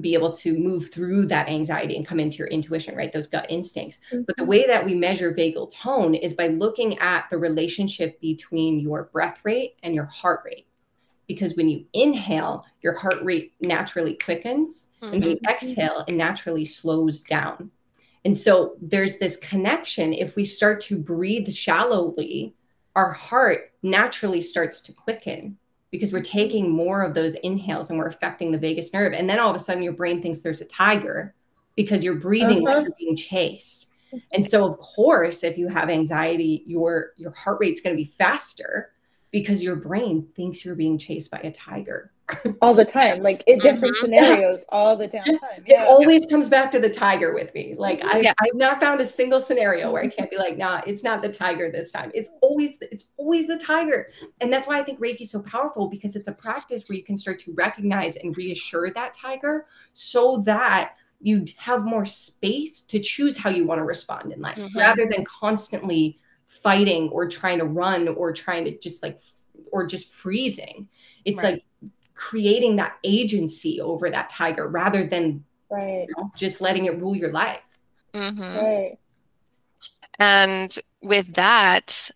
[0.00, 3.12] be able to move through that anxiety and come into your intuition, right?
[3.12, 3.98] Those gut instincts.
[4.12, 8.78] But the way that we measure vagal tone is by looking at the relationship between
[8.78, 10.66] your breath rate and your heart rate.
[11.26, 14.90] Because when you inhale, your heart rate naturally quickens.
[15.00, 15.50] And when you Mhm.
[15.50, 17.70] exhale, it naturally slows down.
[18.24, 20.12] And so there's this connection.
[20.12, 22.54] If we start to breathe shallowly,
[22.96, 25.56] our heart naturally starts to quicken
[25.90, 29.12] because we're taking more of those inhales and we're affecting the vagus nerve.
[29.12, 31.34] And then all of a sudden, your brain thinks there's a tiger
[31.76, 32.76] because you're breathing Uh-huh.
[32.76, 33.86] like you're being chased.
[34.32, 38.10] And so, of course, if you have anxiety, your your heart rate's going to be
[38.10, 38.92] faster
[39.30, 42.12] because your brain thinks you're being chased by a tiger.
[42.62, 44.00] all the time, like in different Mhm.
[44.02, 45.64] scenarios, all the damn time.
[45.66, 47.74] It always comes back to the tiger with me.
[47.76, 48.32] Like I, Yeah.
[48.40, 51.28] I've not found a single scenario where I can't be like, nah, it's not the
[51.28, 52.12] tiger this time.
[52.14, 54.10] It's always it's always the tiger.
[54.40, 57.02] And that's why I think Reiki is so powerful because it's a practice where you
[57.02, 63.00] can start to recognize and reassure that tiger so that you have more space to
[63.00, 64.74] choose how you want to respond in life Mhm.
[64.76, 66.18] rather than constantly
[66.50, 69.18] fighting or trying to run or trying to just like
[69.72, 70.88] or just freezing.
[71.24, 71.52] It's Right.
[71.52, 76.06] like creating that agency over that tiger rather than Right.
[76.08, 77.62] you know, just letting it rule your life.
[78.12, 78.56] Mhm.
[78.56, 78.98] Right.
[80.18, 82.10] And with that,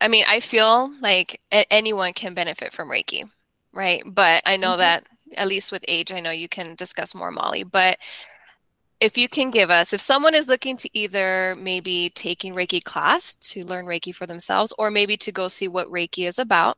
[0.00, 3.28] I mean, I feel like anyone can benefit from Reiki,
[3.72, 4.02] right?
[4.04, 4.78] But I know Mhm.
[4.78, 7.62] that at least with age, I know you can discuss more, Molly.
[7.62, 7.98] But
[9.00, 13.34] if you can give us, if someone is looking to either maybe taking Reiki class
[13.36, 16.76] to learn Reiki for themselves, or maybe to go see what Reiki is about,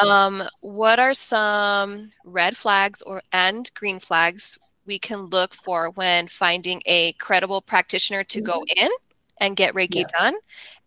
[0.00, 6.28] um, what are some red flags or and green flags we can look for when
[6.28, 8.88] finding a credible practitioner to go in
[9.40, 10.04] and get Reiki Yeah.
[10.18, 10.34] done,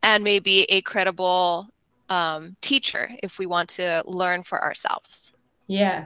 [0.01, 1.67] and maybe a credible
[2.09, 5.31] um, teacher if we want to learn for ourselves?
[5.67, 6.05] Yeah.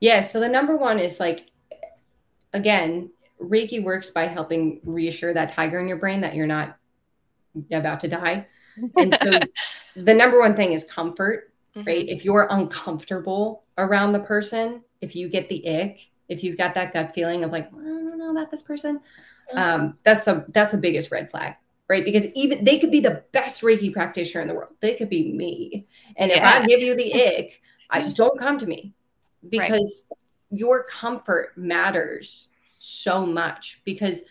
[0.00, 0.22] Yeah.
[0.22, 1.50] So the number one is like,
[2.52, 3.10] again,
[3.42, 6.76] Reiki works by helping reassure that tiger in your brain that you're not
[7.72, 8.46] about to die.
[8.96, 9.38] And so
[9.96, 11.86] the number one thing is comfort, Mhm.
[11.86, 12.08] right?
[12.08, 16.92] If you're uncomfortable around the person, if you get the ick, if you've got that
[16.92, 19.00] gut feeling of like, I don't know about this person,
[19.52, 21.54] um, that's the that's the biggest red flag,
[21.88, 22.04] right?
[22.04, 24.72] Because even they could be the best Reiki practitioner in the world.
[24.80, 25.86] They could be me.
[26.16, 27.60] And if I give you the ick,
[27.90, 28.92] I don't come to me
[29.48, 30.18] because right.
[30.50, 32.48] your comfort matters
[32.86, 34.22] so much because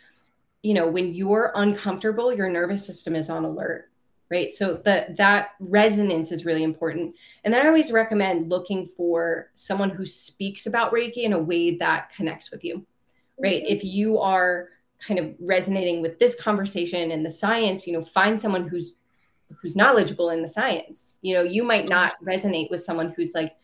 [0.64, 3.90] you know when you're uncomfortable your nervous system is on alert
[4.32, 4.50] right?
[4.50, 7.14] So that that resonance is really important.
[7.44, 11.76] And then i always recommend looking for someone who speaks about reiki in a way
[11.78, 12.86] that connects with you
[13.40, 13.62] right?
[13.64, 13.76] Mm-hmm.
[13.76, 18.40] if you are kind of resonating with this conversation and the science you know find
[18.40, 18.96] someone who's
[19.62, 21.16] who's knowledgeable in the science.
[21.22, 23.56] You know you might not resonate with someone who's like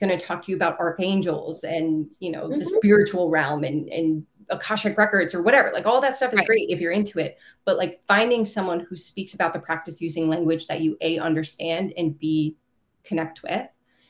[0.00, 2.58] going to talk to you about archangels and you know mm-hmm.
[2.58, 6.46] the spiritual realm and and akashic records or whatever like all that stuff is right.
[6.46, 10.28] great if you're into it but like finding someone who speaks about the practice using
[10.28, 12.56] language that you a understand and b
[13.04, 13.66] connect with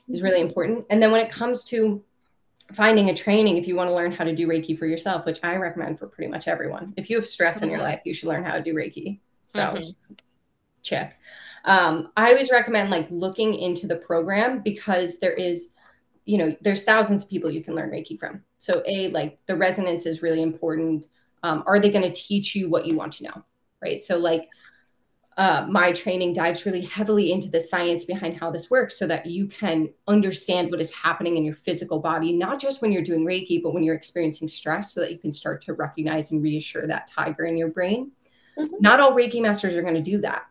[0.08, 0.48] is really mm-hmm.
[0.48, 2.02] important and then when it comes to
[2.72, 5.40] finding a training if you want to learn how to do reiki for yourself which
[5.42, 7.64] i recommend for pretty much everyone if you have stress mm-hmm.
[7.64, 7.88] in your mm-hmm.
[7.88, 10.14] life you should learn how to do reiki so mm-hmm.
[10.82, 11.18] check
[11.64, 15.70] um, i always recommend like looking into the program because there is
[16.24, 19.56] you know there's thousands of people you can learn reiki from so a like the
[19.56, 21.06] resonance is really important
[21.42, 23.44] um, are they going to teach you what you want to know
[23.82, 24.48] right so like
[25.36, 29.26] uh, my training dives really heavily into the science behind how this works so that
[29.26, 33.26] you can understand what is happening in your physical body not just when you're doing
[33.26, 36.86] reiki but when you're experiencing stress so that you can start to recognize and reassure
[36.86, 38.12] that tiger in your brain
[38.56, 38.74] mm-hmm.
[38.78, 40.44] not all reiki masters are going to do that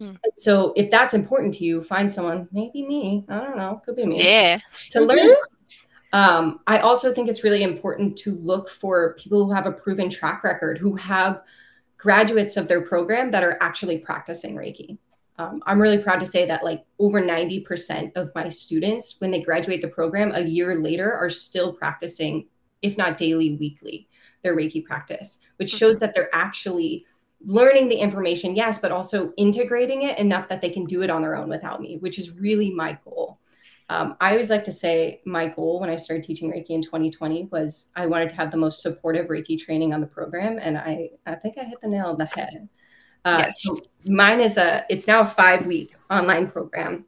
[0.00, 0.12] Hmm.
[0.36, 4.06] So if that's important to you, find someone, maybe me, I don't know, could be
[4.06, 4.22] me.
[4.24, 4.60] Yeah.
[4.92, 5.34] To learn.
[6.12, 10.08] Um, I also think it's really important to look for people who have a proven
[10.08, 11.42] track record, who have
[11.98, 14.98] graduates of their program that are actually practicing Reiki.
[15.38, 19.42] Um, I'm really proud to say that like over 90% of my students, when they
[19.42, 22.46] graduate the program a year later, are still practicing,
[22.82, 24.08] if not daily, weekly,
[24.42, 26.06] their Reiki practice, which shows mm-hmm.
[26.06, 27.04] that they're actually
[27.44, 31.22] learning the information, yes, but also integrating it enough that they can do it on
[31.22, 33.38] their own without me, which is really my goal.
[33.90, 37.48] Um, I always like to say my goal when I started teaching Reiki in 2020
[37.50, 41.10] was I wanted to have the most supportive Reiki training on the program, and I
[41.26, 42.68] I think I hit the nail on the head.
[43.24, 43.62] Uh, yes.
[43.62, 47.06] So mine is a it's now a five week online program.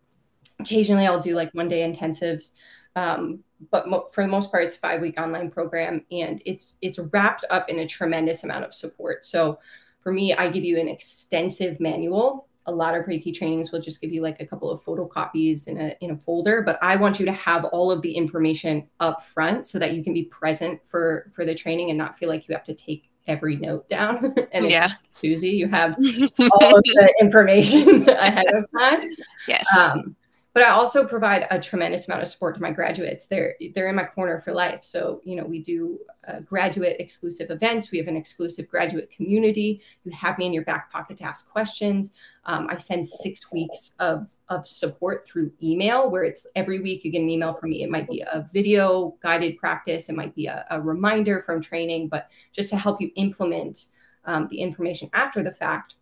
[0.58, 2.52] Occasionally, I'll do like one day intensives,
[2.96, 6.76] um, but mo- for the most part, it's a five week online program, and it's
[6.80, 9.24] it's wrapped up in a tremendous amount of support.
[9.26, 9.58] So
[10.02, 12.48] for me, I give you an extensive manual.
[12.70, 15.76] A lot of Reiki trainings will just give you like a couple of photocopies in
[15.76, 19.26] a in a folder, but I want you to have all of the information up
[19.26, 22.48] front so that you can be present for for the training and not feel like
[22.48, 24.34] you have to take every note down.
[24.52, 29.00] and yeah, Susie, you have all of the information ahead of time.
[29.48, 29.66] Yes.
[29.76, 30.16] Um,
[30.52, 33.26] but I also provide a tremendous amount of support to my graduates.
[33.26, 34.80] They're they're in my corner for life.
[34.82, 37.90] So you know we do uh, graduate exclusive events.
[37.90, 39.80] We have an exclusive graduate community.
[40.04, 42.14] You have me in your back pocket to ask questions.
[42.46, 47.12] Um, I send six weeks of of support through email, where it's every week you
[47.12, 47.84] get an email from me.
[47.84, 50.08] It might be a video guided practice.
[50.08, 53.86] It might be a, a reminder from training, but just to help you implement
[54.24, 55.94] um, the information after the fact.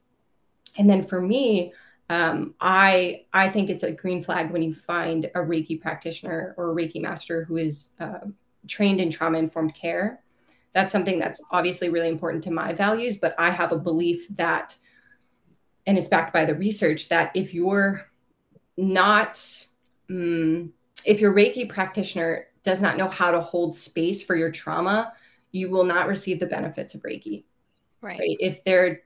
[0.79, 1.73] And then for me,
[2.11, 6.71] um, I I think it's a green flag when you find a Reiki practitioner or
[6.71, 8.21] a Reiki master who is uh,
[8.67, 10.21] trained in trauma informed care.
[10.73, 14.77] That's something that's obviously really important to my values, but I have a belief that,
[15.87, 18.07] and it's backed by the research that if you're
[18.77, 19.67] not,
[20.09, 20.73] um,
[21.05, 25.13] if your Reiki practitioner does not know how to hold space for your trauma,
[25.53, 27.45] you will not receive the benefits of Reiki.
[28.01, 28.19] Right.
[28.19, 28.37] right?
[28.39, 29.03] If they're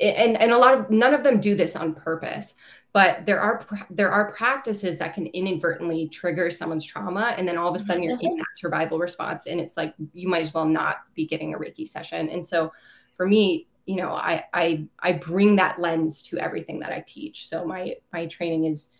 [0.00, 2.54] and and a lot of none of them do this on purpose
[2.92, 7.68] but there are there are practices that can inadvertently trigger someone's trauma and then all
[7.68, 8.38] of a sudden you're in mm-hmm.
[8.38, 11.86] that survival response and it's like you might as well not be getting a reiki
[11.86, 12.72] session and so
[13.16, 17.48] for me you know i i i bring that lens to everything that i teach
[17.48, 18.90] so my my training is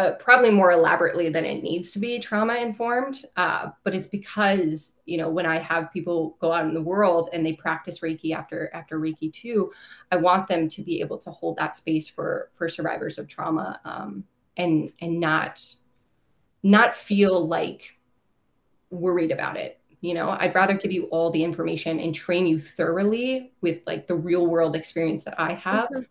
[0.00, 3.26] uh, probably more elaborately than it needs to be trauma informed.
[3.36, 7.28] Uh, but it's because you know when I have people go out in the world
[7.34, 9.70] and they practice Reiki after after Reiki two,
[10.10, 13.78] I want them to be able to hold that space for for survivors of trauma
[13.84, 14.24] um,
[14.56, 15.62] and and not
[16.62, 17.98] not feel like
[18.88, 19.80] worried about it.
[20.00, 24.06] You know, I'd rather give you all the information and train you thoroughly with like
[24.06, 26.02] the real world experience that I have mm-hmm.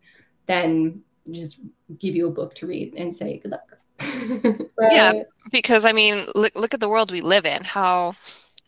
[0.45, 1.01] than
[1.31, 1.61] just
[1.97, 3.68] give you a book to read and say good luck.
[4.01, 4.91] Right.
[4.91, 7.63] Yeah, because I mean, look look at the world we live in.
[7.63, 8.13] How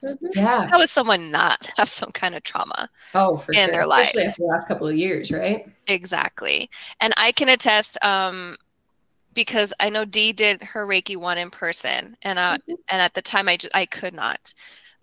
[0.04, 0.26] mm-hmm.
[0.34, 0.68] yeah.
[0.70, 2.90] how would someone not have some kind of trauma?
[3.14, 3.72] Oh, for in sure.
[3.72, 5.68] their life, Especially after the last couple of years, right?
[5.88, 7.98] Exactly, and I can attest.
[8.04, 8.58] Um,
[9.34, 12.74] because I know Dee did her Reiki one in person, and uh, mm-hmm.
[12.90, 14.54] and at the time I just I could not,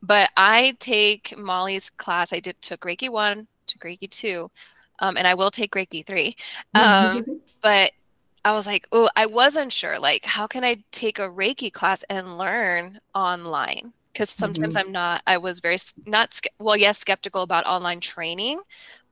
[0.02, 2.32] but I take Molly's class.
[2.32, 4.50] I did took Reiki one, took Reiki two,
[4.98, 6.36] um, and I will take Reiki three.
[6.74, 7.24] Um,
[7.62, 7.92] but
[8.48, 9.98] I was like, oh, I wasn't sure.
[9.98, 13.92] Like, how can I take a Reiki class and learn online?
[14.12, 14.80] Because sometimes Mhm.
[14.80, 18.60] I'm not, I was very, not, well, yes, skeptical about online training.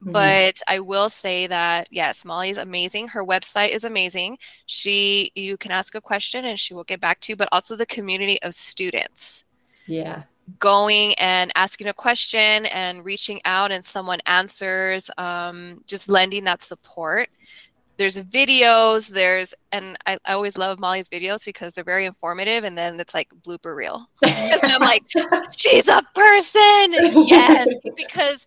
[0.05, 0.13] Mhm.
[0.13, 3.09] But I will say that, yes, Molly is amazing.
[3.09, 4.39] Her website is amazing.
[4.67, 7.77] She, you can ask a question and she will get back to you, but also
[7.77, 9.45] the community of students
[9.87, 10.25] yeah.
[10.59, 16.63] going and asking a question and reaching out and someone answers um, just lending that
[16.63, 17.29] support
[17.97, 22.77] there's videos there's and I, I always love molly's videos because they're very informative and
[22.77, 25.05] then it's like blooper reel and i'm like
[25.57, 28.47] she's a person yes because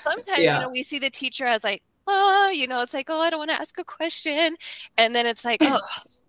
[0.00, 0.54] sometimes Yeah.
[0.54, 3.30] you know we see the teacher as like oh you know it's like oh i
[3.30, 4.56] don't want to ask a question
[4.98, 5.80] and then it's like oh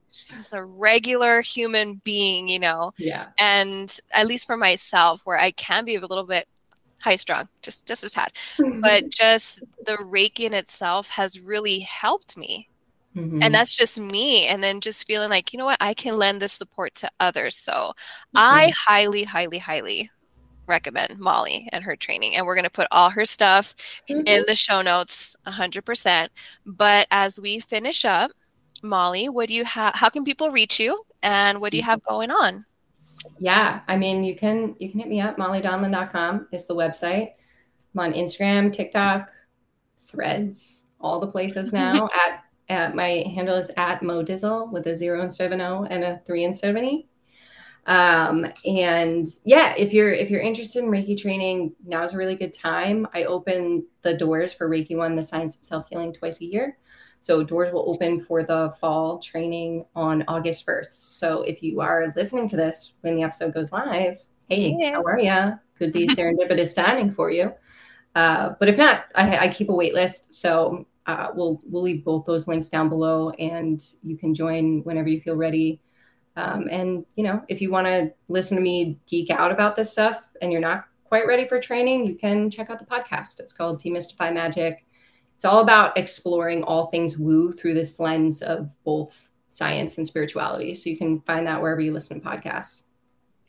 [0.09, 3.27] she's a regular human being you know yeah.
[3.37, 6.47] and at least for myself where i can be a little bit
[7.01, 8.33] high strung just just a tad.
[8.57, 8.81] Mm-hmm.
[8.81, 12.69] But just the reiki in itself has really helped me.
[13.15, 13.41] Mhm.
[13.41, 16.41] and that's just me and then just feeling like you know what i can lend
[16.41, 17.55] this support to others.
[17.55, 17.93] So
[18.35, 18.91] i mm-hmm.
[18.91, 20.09] highly highly highly
[20.67, 23.75] recommend molly and her training and we're going to put all her stuff
[24.07, 24.43] in mm-hmm.
[24.47, 26.29] the show notes 100%
[26.65, 28.31] but as we finish up
[28.83, 32.03] molly what do you have how can people reach you and what do you have
[32.03, 32.65] going on
[33.39, 37.31] yeah i mean you can you can hit me up MollyDonlan.com is the website.
[37.93, 39.31] I'm on instagram tiktok
[39.99, 42.07] threads all the places now.
[42.27, 46.03] At, at my handle is at modizzle with a zero instead of an o and
[46.03, 47.07] a three instead of an e.
[47.85, 52.35] Um and yeah if you're if you're interested in reiki training now is a really
[52.35, 53.07] good time.
[53.13, 56.77] I open the doors for reiki one the science of self-healing twice a year
[57.25, 62.13] so doors will open for the fall training on august 1st so if you are
[62.15, 64.17] listening to this when the episode goes live
[64.49, 64.91] hey Yeah.
[64.93, 67.51] how are you could be serendipitous timing for you
[68.15, 72.03] uh, but if not I, I keep a wait list so uh, we'll we'll leave
[72.03, 75.81] both those links down below and you can join whenever you feel ready
[76.37, 79.91] um, and you know, if you want to listen to me geek out about this
[79.91, 83.39] stuff and you're not quite ready for training, you can check out the podcast.
[83.39, 84.85] It's called Demystify Magic.
[85.45, 90.73] It's all about exploring all things woo through this lens of both science and spirituality.
[90.73, 92.85] So you can find that wherever you listen to podcasts.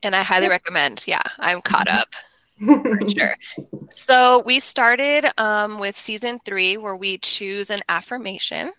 [0.03, 2.09] and i highly recommend yeah i'm caught up
[2.59, 3.35] for sure.
[4.07, 8.73] So we started um, with season three, where we choose an affirmation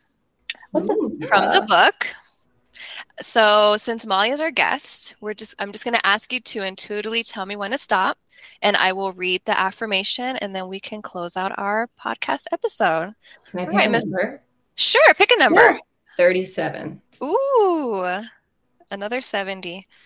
[0.75, 1.17] Ooh.
[1.27, 2.07] from the Uh, book.
[3.19, 6.63] So since Molly is our guest, we're just I'm just going to ask you to
[6.63, 8.17] intuitively tell me when to stop,
[8.61, 13.13] and I will read the affirmation, and then we can close out our podcast episode.
[13.51, 14.41] Can I pick right, a number?
[14.75, 15.79] Sure, pick a number.
[16.17, 17.01] 37.
[17.23, 18.21] Ooh,
[18.91, 19.87] another seventy.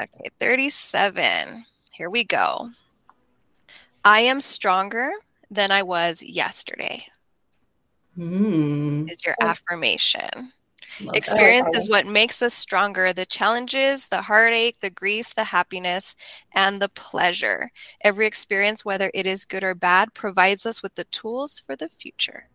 [0.00, 1.64] Okay, 37.
[1.92, 2.70] Here we go.
[4.04, 5.12] I am stronger
[5.50, 7.06] than I was yesterday,
[8.14, 9.06] Hmm.
[9.08, 10.52] is your affirmation.
[11.00, 11.16] Love.
[11.16, 13.12] Experience is what makes us stronger.
[13.12, 16.16] The challenges, the heartache, the grief, the happiness,
[16.54, 17.70] and the pleasure.
[18.02, 21.88] Every experience, whether it is good or bad, provides us with the tools for the
[21.88, 22.48] future.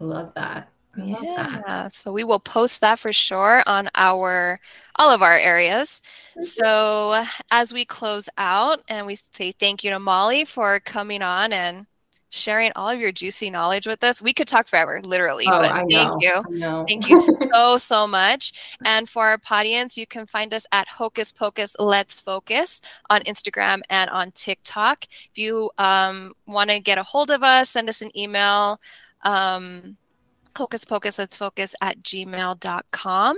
[0.00, 0.68] I love that.
[0.98, 1.62] I love that.
[1.66, 4.60] Yeah, so we will post that for sure on our
[4.96, 6.02] all of our areas.
[6.40, 11.52] So as we close out and we say thank you to Molly for coming on
[11.52, 11.86] and
[12.32, 14.22] sharing all of your juicy knowledge with us.
[14.22, 16.18] We could talk forever, literally, Oh, but I know.
[16.18, 16.86] thank you.
[16.88, 17.20] Thank you
[17.52, 18.76] so, so much.
[18.84, 22.80] And for our audience, you can find us at Hocus Pocus Let's Focus
[23.10, 25.04] on Instagram and on TikTok.
[25.10, 28.80] If you um, want to get a hold of us, send us an email.
[29.22, 29.96] Um,
[30.56, 33.36] hocus pocus let's focus at gmail.com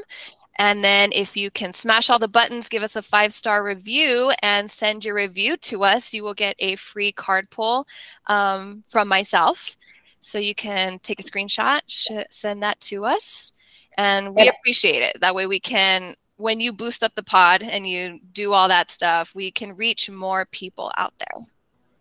[0.57, 4.33] and then if you can smash all the buttons give us a five star review
[4.43, 7.87] and send your review to us you will get a free card pull
[8.27, 9.77] um, from myself
[10.21, 13.53] so you can take a screenshot sh- send that to us
[13.97, 17.87] and we appreciate it that way we can when you boost up the pod and
[17.89, 21.43] you do all that stuff we can reach more people out there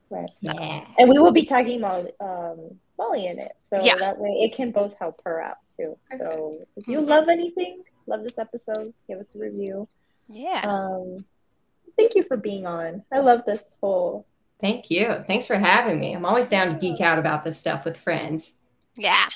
[0.10, 0.30] Right.
[0.42, 0.86] Yeah.
[1.00, 3.54] And we will be tagging Molly, um, Molly in it.
[3.68, 3.96] So Yeah.
[3.96, 5.98] that way it can both help her out too.
[6.20, 7.08] So if you Mhm.
[7.08, 9.88] love anything, love this episode, give us a review.
[10.30, 11.26] yeah Um,
[11.98, 13.04] thank you for being on.
[13.12, 14.26] I love this whole.
[14.62, 15.24] Thank you.
[15.28, 16.14] Thanks for having me.
[16.14, 18.54] I'm always down to geek out about this stuff with friends.
[18.96, 19.28] yeah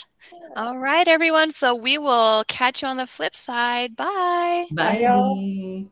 [0.55, 5.35] all right everyone so we will catch you on the flip side bye Bye, y'all.
[5.35, 5.87] Bye.